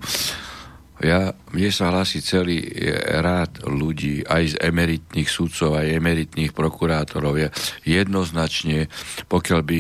[1.03, 2.71] Ja, mne sa hlási celý
[3.03, 7.35] rád ľudí, aj z emeritných sudcov, aj emeritných prokurátorov.
[7.41, 7.49] Ja
[7.83, 8.93] jednoznačne,
[9.27, 9.79] pokiaľ by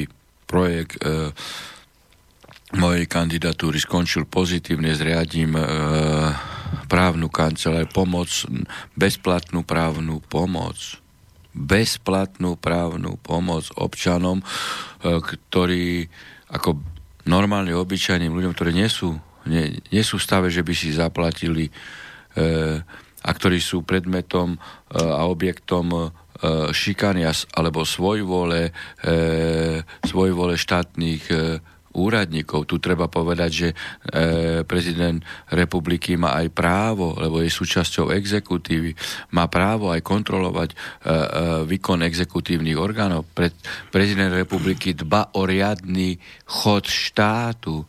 [0.51, 1.31] projekt e,
[2.75, 5.65] mojej kandidatúry skončil pozitívne, zriadím e,
[6.87, 8.29] právnu kanceláriu, pomoc,
[8.95, 10.99] bezplatnú právnu pomoc.
[11.51, 14.45] Bezplatnú právnu pomoc občanom, e,
[15.19, 16.07] ktorí
[16.51, 16.79] ako
[17.27, 21.67] normálne obyčajným ľuďom, ktorí nie sú, nie, nie sú v stave, že by si zaplatili
[21.69, 21.73] e,
[23.21, 24.59] a ktorí sú predmetom e,
[24.99, 26.15] a objektom
[26.73, 27.21] šikany
[27.53, 28.73] alebo svojvole,
[30.09, 31.29] svojvole štátnych
[31.95, 32.71] úradníkov.
[32.71, 33.75] Tu treba povedať, že e,
[34.63, 35.19] prezident
[35.51, 38.95] republiky má aj právo, lebo je súčasťou exekutívy,
[39.35, 41.17] má právo aj kontrolovať e, e,
[41.67, 43.27] výkon exekutívnych orgánov.
[43.35, 43.51] Pre,
[43.91, 47.83] prezident republiky dba o riadny chod štátu.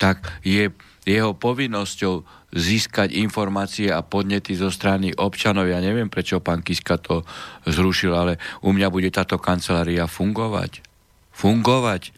[0.00, 0.72] Tak je
[1.02, 5.66] jeho povinnosťou získať informácie a podnety zo strany občanov.
[5.66, 7.24] Ja neviem, prečo pán Kiska to
[7.64, 10.84] zrušil, ale u mňa bude táto kancelária fungovať.
[11.32, 12.12] Fungovať.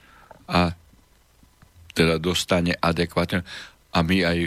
[0.51, 0.75] A
[1.95, 3.47] teda dostane adekvátne.
[3.95, 4.39] A my aj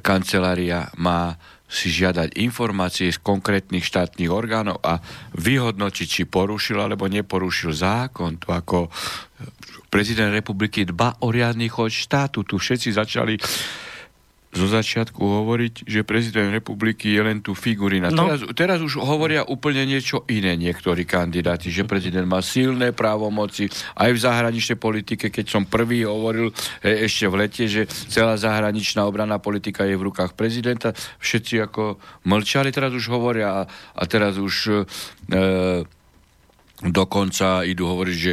[0.00, 1.34] kancelária má
[1.70, 4.98] si žiadať informácie z konkrétnych štátnych orgánov a
[5.38, 8.42] vyhodnočiť, či porušil alebo neporušil zákon.
[8.42, 8.78] To ako
[9.86, 12.42] prezident republiky dba o riadny chod štátu.
[12.42, 13.34] Tu všetci začali
[14.50, 18.10] zo začiatku hovoriť, že prezident republiky je len tu figurina.
[18.10, 18.26] No.
[18.26, 24.10] Teraz, teraz už hovoria úplne niečo iné niektorí kandidáti, že prezident má silné právomoci aj
[24.10, 26.50] v zahraničnej politike, keď som prvý hovoril
[26.82, 30.98] e, ešte v lete, že celá zahraničná obranná politika je v rukách prezidenta.
[31.22, 34.82] Všetci ako mlčali, teraz už hovoria a, a teraz už e,
[36.90, 38.32] dokonca idú hovoriť, že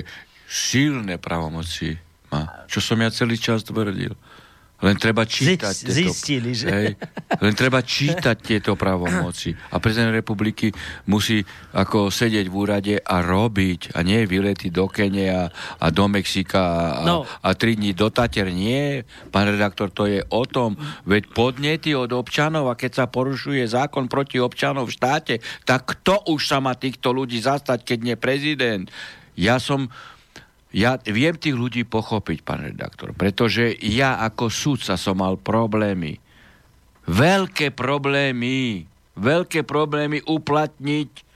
[0.50, 1.94] silné právomoci
[2.34, 2.66] má.
[2.66, 4.18] Čo som ja celý čas tvrdil.
[4.78, 6.70] Len treba čítať Zic, tieto, zistili, že?
[6.70, 6.94] Hej,
[7.42, 9.58] len treba čítať tieto právomoci.
[9.74, 10.70] A prezident republiky
[11.10, 11.42] musí
[11.74, 13.98] ako sedieť v úrade a robiť.
[13.98, 15.50] A nie vylety do Kene a,
[15.82, 16.62] a do Mexika
[17.02, 17.26] a, no.
[17.26, 18.54] a tri dní do Tater.
[18.54, 19.02] Nie,
[19.34, 20.78] pán redaktor, to je o tom.
[21.10, 26.30] Veď podnety od občanov a keď sa porušuje zákon proti občanov v štáte, tak kto
[26.30, 28.86] už sa má týchto ľudí zastať, keď nie prezident?
[29.34, 29.90] Ja som
[30.76, 36.20] ja viem tých ľudí pochopiť, pán redaktor, pretože ja ako sudca som mal problémy.
[37.08, 38.84] Veľké problémy.
[39.18, 41.28] Veľké problémy uplatniť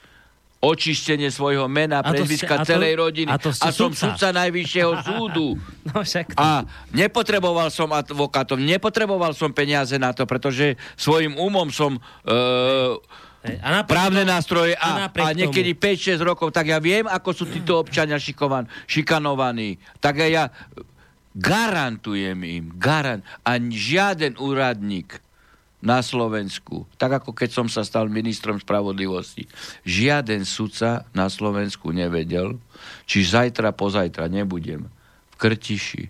[0.62, 3.34] očistenie svojho mena, prezviska celej rodiny.
[3.34, 5.58] A, a som sudca najvyššieho súdu.
[5.90, 6.38] No, však to...
[6.38, 6.62] A
[6.94, 11.98] nepotreboval som advokátov, nepotreboval som peniaze na to, pretože svojim umom som...
[12.22, 13.02] Uh,
[13.42, 17.82] a právne nástroje a, a, a niekedy 5-6 rokov, tak ja viem, ako sú títo
[17.82, 19.82] občania šikovan, šikanovaní.
[19.98, 20.54] Tak ja
[21.34, 25.18] garantujem im, garant, a žiaden úradník
[25.82, 29.50] na Slovensku, tak ako keď som sa stal ministrom spravodlivosti,
[29.82, 32.62] žiaden sudca na Slovensku nevedel,
[33.10, 34.86] či zajtra, pozajtra nebudem
[35.34, 36.04] v Krtiši,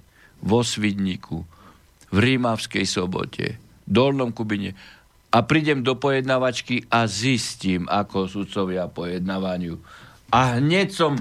[0.43, 1.47] vo Svidníku,
[2.11, 3.55] v Rímavskej sobote,
[3.87, 4.75] v Dolnom Kubine,
[5.31, 9.79] a prídem do pojednávačky a zistím, ako sudcovia pojednávaniu.
[10.31, 11.15] A hneď som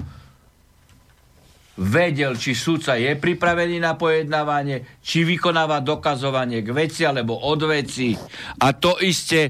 [1.79, 8.11] vedel, či sudca je pripravený na pojednávanie, či vykonáva dokazovanie k veci alebo od veci.
[8.59, 9.49] A to isté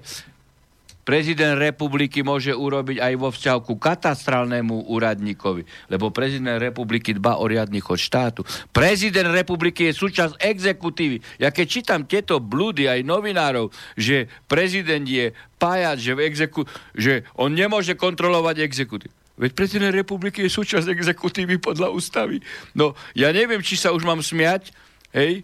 [1.02, 7.45] prezident republiky môže urobiť aj vo vzťahu ku katastrálnemu úradníkovi, lebo prezident republiky dba o
[7.45, 8.45] riadny chod štátu.
[8.70, 11.41] Prezident republiky je súčasť exekutívy.
[11.41, 17.54] Ja keď čítam tieto blúdy aj novinárov, že prezident je pájať, že, exeku- že on
[17.54, 19.14] nemôže kontrolovať exekutívu.
[19.41, 22.45] Veď prezident republiky je súčasť exekutívy podľa ústavy.
[22.78, 24.70] No, ja neviem, či sa už mám smiať,
[25.18, 25.41] hej,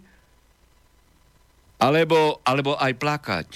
[1.82, 3.48] alebo, alebo aj plakať.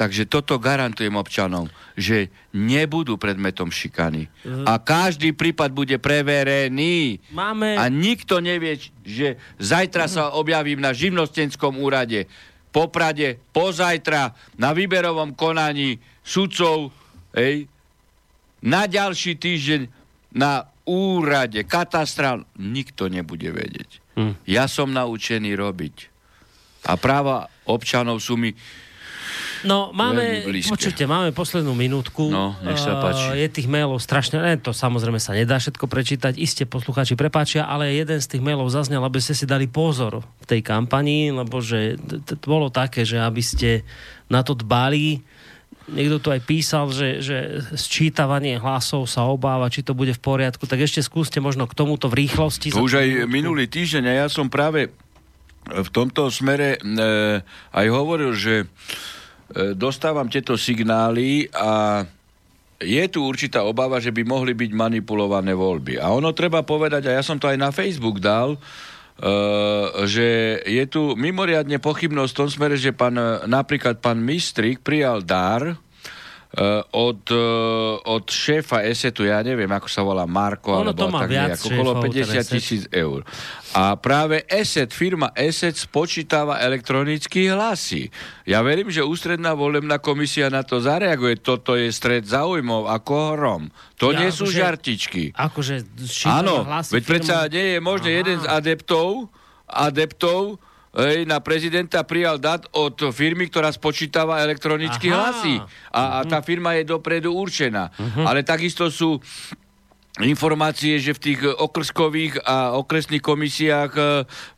[0.00, 4.32] Takže toto garantujem občanom, že nebudú predmetom šikany.
[4.64, 7.20] A každý prípad bude preverený.
[7.36, 7.76] Máme...
[7.76, 12.24] A nikto nevie, že zajtra sa objavím na živnostenskom úrade,
[12.72, 16.96] poprade, pozajtra, na výberovom konaní sudcov,
[17.36, 17.68] ej,
[18.64, 19.80] na ďalší týždeň
[20.32, 23.90] na úrade, katastrál, nikto nebude vedieť.
[24.16, 24.32] Hm.
[24.48, 25.96] Ja som naučený robiť.
[26.88, 28.56] A práva občanov sú mi
[29.60, 32.32] No, máme, počujte, máme poslednú minútku.
[32.32, 33.36] No, nech sa páči.
[33.36, 37.92] Je tých mailov strašne, ne, to samozrejme sa nedá všetko prečítať, iste poslucháči prepáčia, ale
[37.92, 42.00] jeden z tých mailov zaznel, aby ste si dali pozor v tej kampanii, lebo že
[42.24, 43.84] to bolo také, že aby ste
[44.32, 45.20] na to dbali,
[45.92, 50.64] niekto tu aj písal, že, že sčítavanie hlasov sa obáva, či to bude v poriadku,
[50.64, 52.72] tak ešte skúste možno k tomuto v rýchlosti.
[52.72, 54.88] To už aj minulý týždeň a ja som práve
[55.68, 57.44] v tomto smere e,
[57.76, 59.19] aj hovoril, že E,
[59.74, 62.04] dostávam tieto signály a
[62.80, 66.00] je tu určitá obava, že by mohli byť manipulované voľby.
[66.00, 68.56] A ono treba povedať, a ja som to aj na Facebook dal,
[69.20, 73.12] Uh, že je tu mimoriadne pochybnosť v tom smere, že pán,
[73.44, 75.76] napríklad pán Mistrik prijal dar
[76.90, 81.22] od, uh, od šéfa ESETu, ja neviem, ako sa volá, Marko, ono alebo to má
[81.22, 83.22] tak viac nejak, okolo 50 tisíc eur.
[83.70, 88.10] A práve ESET, firma ESET spočítava elektronické hlasy.
[88.50, 91.38] Ja verím, že ústredná volebná komisia na to zareaguje.
[91.38, 93.62] Toto je stred záujmov ako hrom.
[94.02, 95.22] To ja, nie sú akože, žartičky.
[95.38, 95.86] Akože
[96.26, 97.10] Áno, veď firma...
[97.14, 99.30] predsa nie je možné jeden z adeptov
[99.70, 100.58] adeptov
[100.90, 105.62] Ej, na prezidenta prijal dat od firmy, ktorá spočítava elektronické hlasy.
[105.94, 107.94] A, a tá firma je dopredu určená.
[107.94, 108.26] Uh-huh.
[108.26, 109.22] Ale takisto sú
[110.18, 114.02] informácie, že v tých okrskových a okresných komisiách e,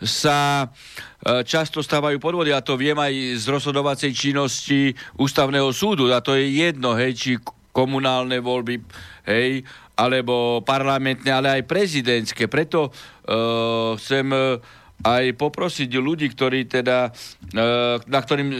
[0.00, 6.24] sa e, často stávajú podvody a to viem aj z rozhodovacej činnosti ústavného súdu a
[6.24, 7.30] to je jedno, hej, či
[7.76, 8.80] komunálne voľby,
[9.28, 9.64] hej,
[10.00, 12.48] alebo parlamentné, ale aj prezidentské.
[12.48, 14.60] Preto uh, chcem uh,
[15.02, 17.60] aj poprosiť ľudí, ktorí teda, e,
[18.06, 18.56] na ktorým, e,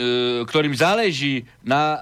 [0.47, 2.01] ktorým záleží na, e,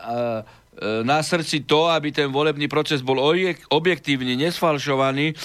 [1.05, 3.21] na srdci to, aby ten volebný proces bol
[3.69, 5.37] objektívne nesfalšovaný.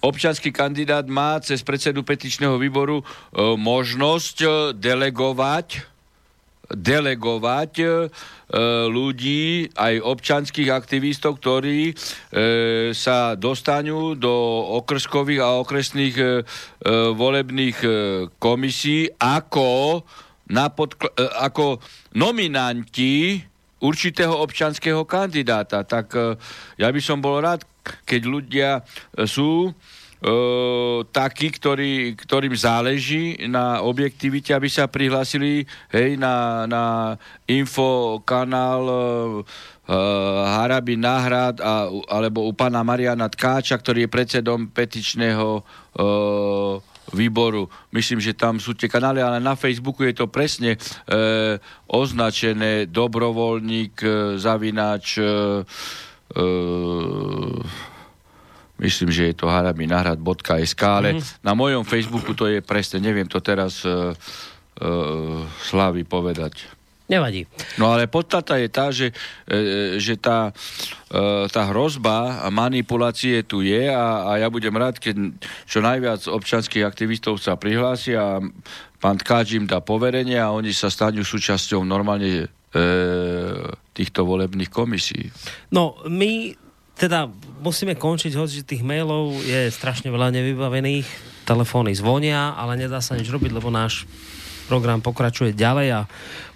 [0.00, 3.04] Občanský kandidát má cez predsedu petičného výboru
[3.36, 5.97] možnosť delegovať
[6.68, 7.86] delegovať e,
[8.92, 11.94] ľudí, aj občanských aktivistov, ktorí e,
[12.92, 14.32] sa dostanú do
[14.84, 16.26] okrskových a okresných e,
[17.16, 17.78] volebných
[18.36, 20.02] komisí ako,
[20.52, 21.80] na podkl- ako
[22.16, 23.40] nominanti
[23.80, 25.86] určitého občanského kandidáta.
[25.86, 26.16] Tak
[26.80, 27.62] ja by som bol rád,
[28.02, 28.70] keď ľudia
[29.22, 29.70] sú
[30.24, 36.84] uh, takí, ktorí, ktorým záleží na objektivite, aby sa prihlásili hej, na, na
[37.46, 39.42] infokanál uh,
[40.58, 46.78] Harabi Náhrad a, alebo u pána Mariana Tkáča, ktorý je predsedom petičného uh,
[47.12, 47.68] výboru.
[47.92, 50.78] Myslím, že tam sú tie kanály, ale na Facebooku je to presne e,
[51.88, 56.44] označené dobrovoľník, e, zavináč e, e,
[58.78, 61.42] myslím, že je to haraminahrad.sk, ale mm-hmm.
[61.42, 66.78] na mojom Facebooku to je presne, neviem to teraz uh, uh, Slávy povedať.
[67.08, 67.48] Nevadí.
[67.80, 69.16] No ale podstata je tá, že,
[69.48, 70.52] e, že tá,
[71.08, 75.32] e, tá hrozba a manipulácie tu je a, a ja budem rád, keď
[75.64, 78.44] čo najviac občanských aktivistov sa prihlási a
[79.00, 82.46] pán Tkáč im dá poverenie a oni sa stanú súčasťou normálne e,
[83.96, 85.32] týchto volebných komisí.
[85.72, 86.67] No, my
[86.98, 87.30] teda
[87.62, 91.06] musíme končiť, hoď tých mailov je strašne veľa nevybavených,
[91.46, 94.04] telefóny zvonia, ale nedá sa nič robiť, lebo náš
[94.68, 96.00] program pokračuje ďalej a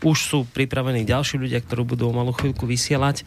[0.04, 3.24] už sú pripravení ďalší ľudia, ktorí budú o malú chvíľku vysielať.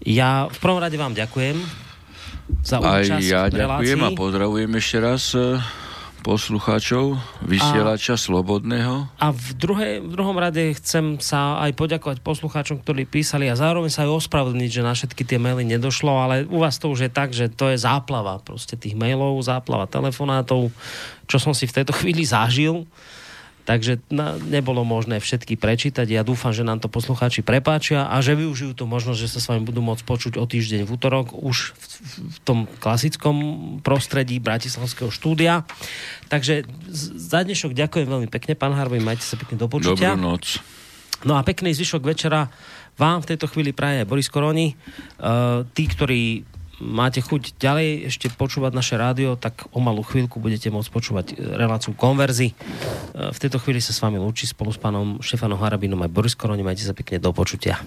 [0.00, 1.60] Ja v prvom rade vám ďakujem
[2.64, 5.60] za účasť Aj ja ďakujem a pozdravujem ešte raz eh,
[6.20, 7.16] poslucháčov,
[7.46, 9.08] vysielača a, Slobodného.
[9.18, 13.90] A v, druhej, v druhom rade chcem sa aj poďakovať poslucháčom, ktorí písali a zároveň
[13.90, 17.10] sa aj ospravedlniť, že na všetky tie maily nedošlo, ale u vás to už je
[17.10, 20.74] tak, že to je záplava proste tých mailov, záplava telefonátov,
[21.28, 22.86] čo som si v tejto chvíli zažil
[23.68, 26.08] takže na, nebolo možné všetky prečítať.
[26.08, 29.48] Ja dúfam, že nám to poslucháči prepáčia a že využijú to možnosť, že sa s
[29.52, 31.84] vami budú môcť počuť o týždeň v útorok už v,
[32.32, 33.36] v tom klasickom
[33.84, 35.68] prostredí Bratislavského štúdia.
[36.32, 36.64] Takže
[37.20, 40.16] za dnešok ďakujem veľmi pekne, pán Harvey, majte sa pekne do počutia.
[40.16, 40.64] Dobrú noc.
[41.28, 42.48] No a pekný zvyšok večera
[42.96, 44.72] vám v tejto chvíli praje Boris Koroni.
[45.20, 50.70] Uh, tí, ktorí máte chuť ďalej ešte počúvať naše rádio, tak o malú chvíľku budete
[50.70, 52.50] môcť počúvať e, reláciu Konverzy.
[52.50, 52.54] E,
[53.30, 56.62] v tejto chvíli sa s vami lúči spolu s pánom Štefanom Harabinom aj Boris Koroni.
[56.62, 57.82] Majte sa pekne do počutia.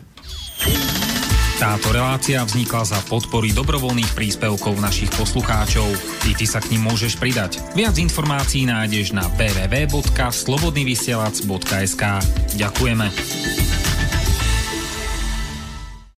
[1.61, 5.93] Táto relácia vznikla za podpory dobrovoľných príspevkov našich poslucháčov.
[6.25, 7.61] I ty sa k ním môžeš pridať.
[7.77, 12.03] Viac informácií nájdeš na www.slobodnyvysielac.sk
[12.57, 13.90] Ďakujeme.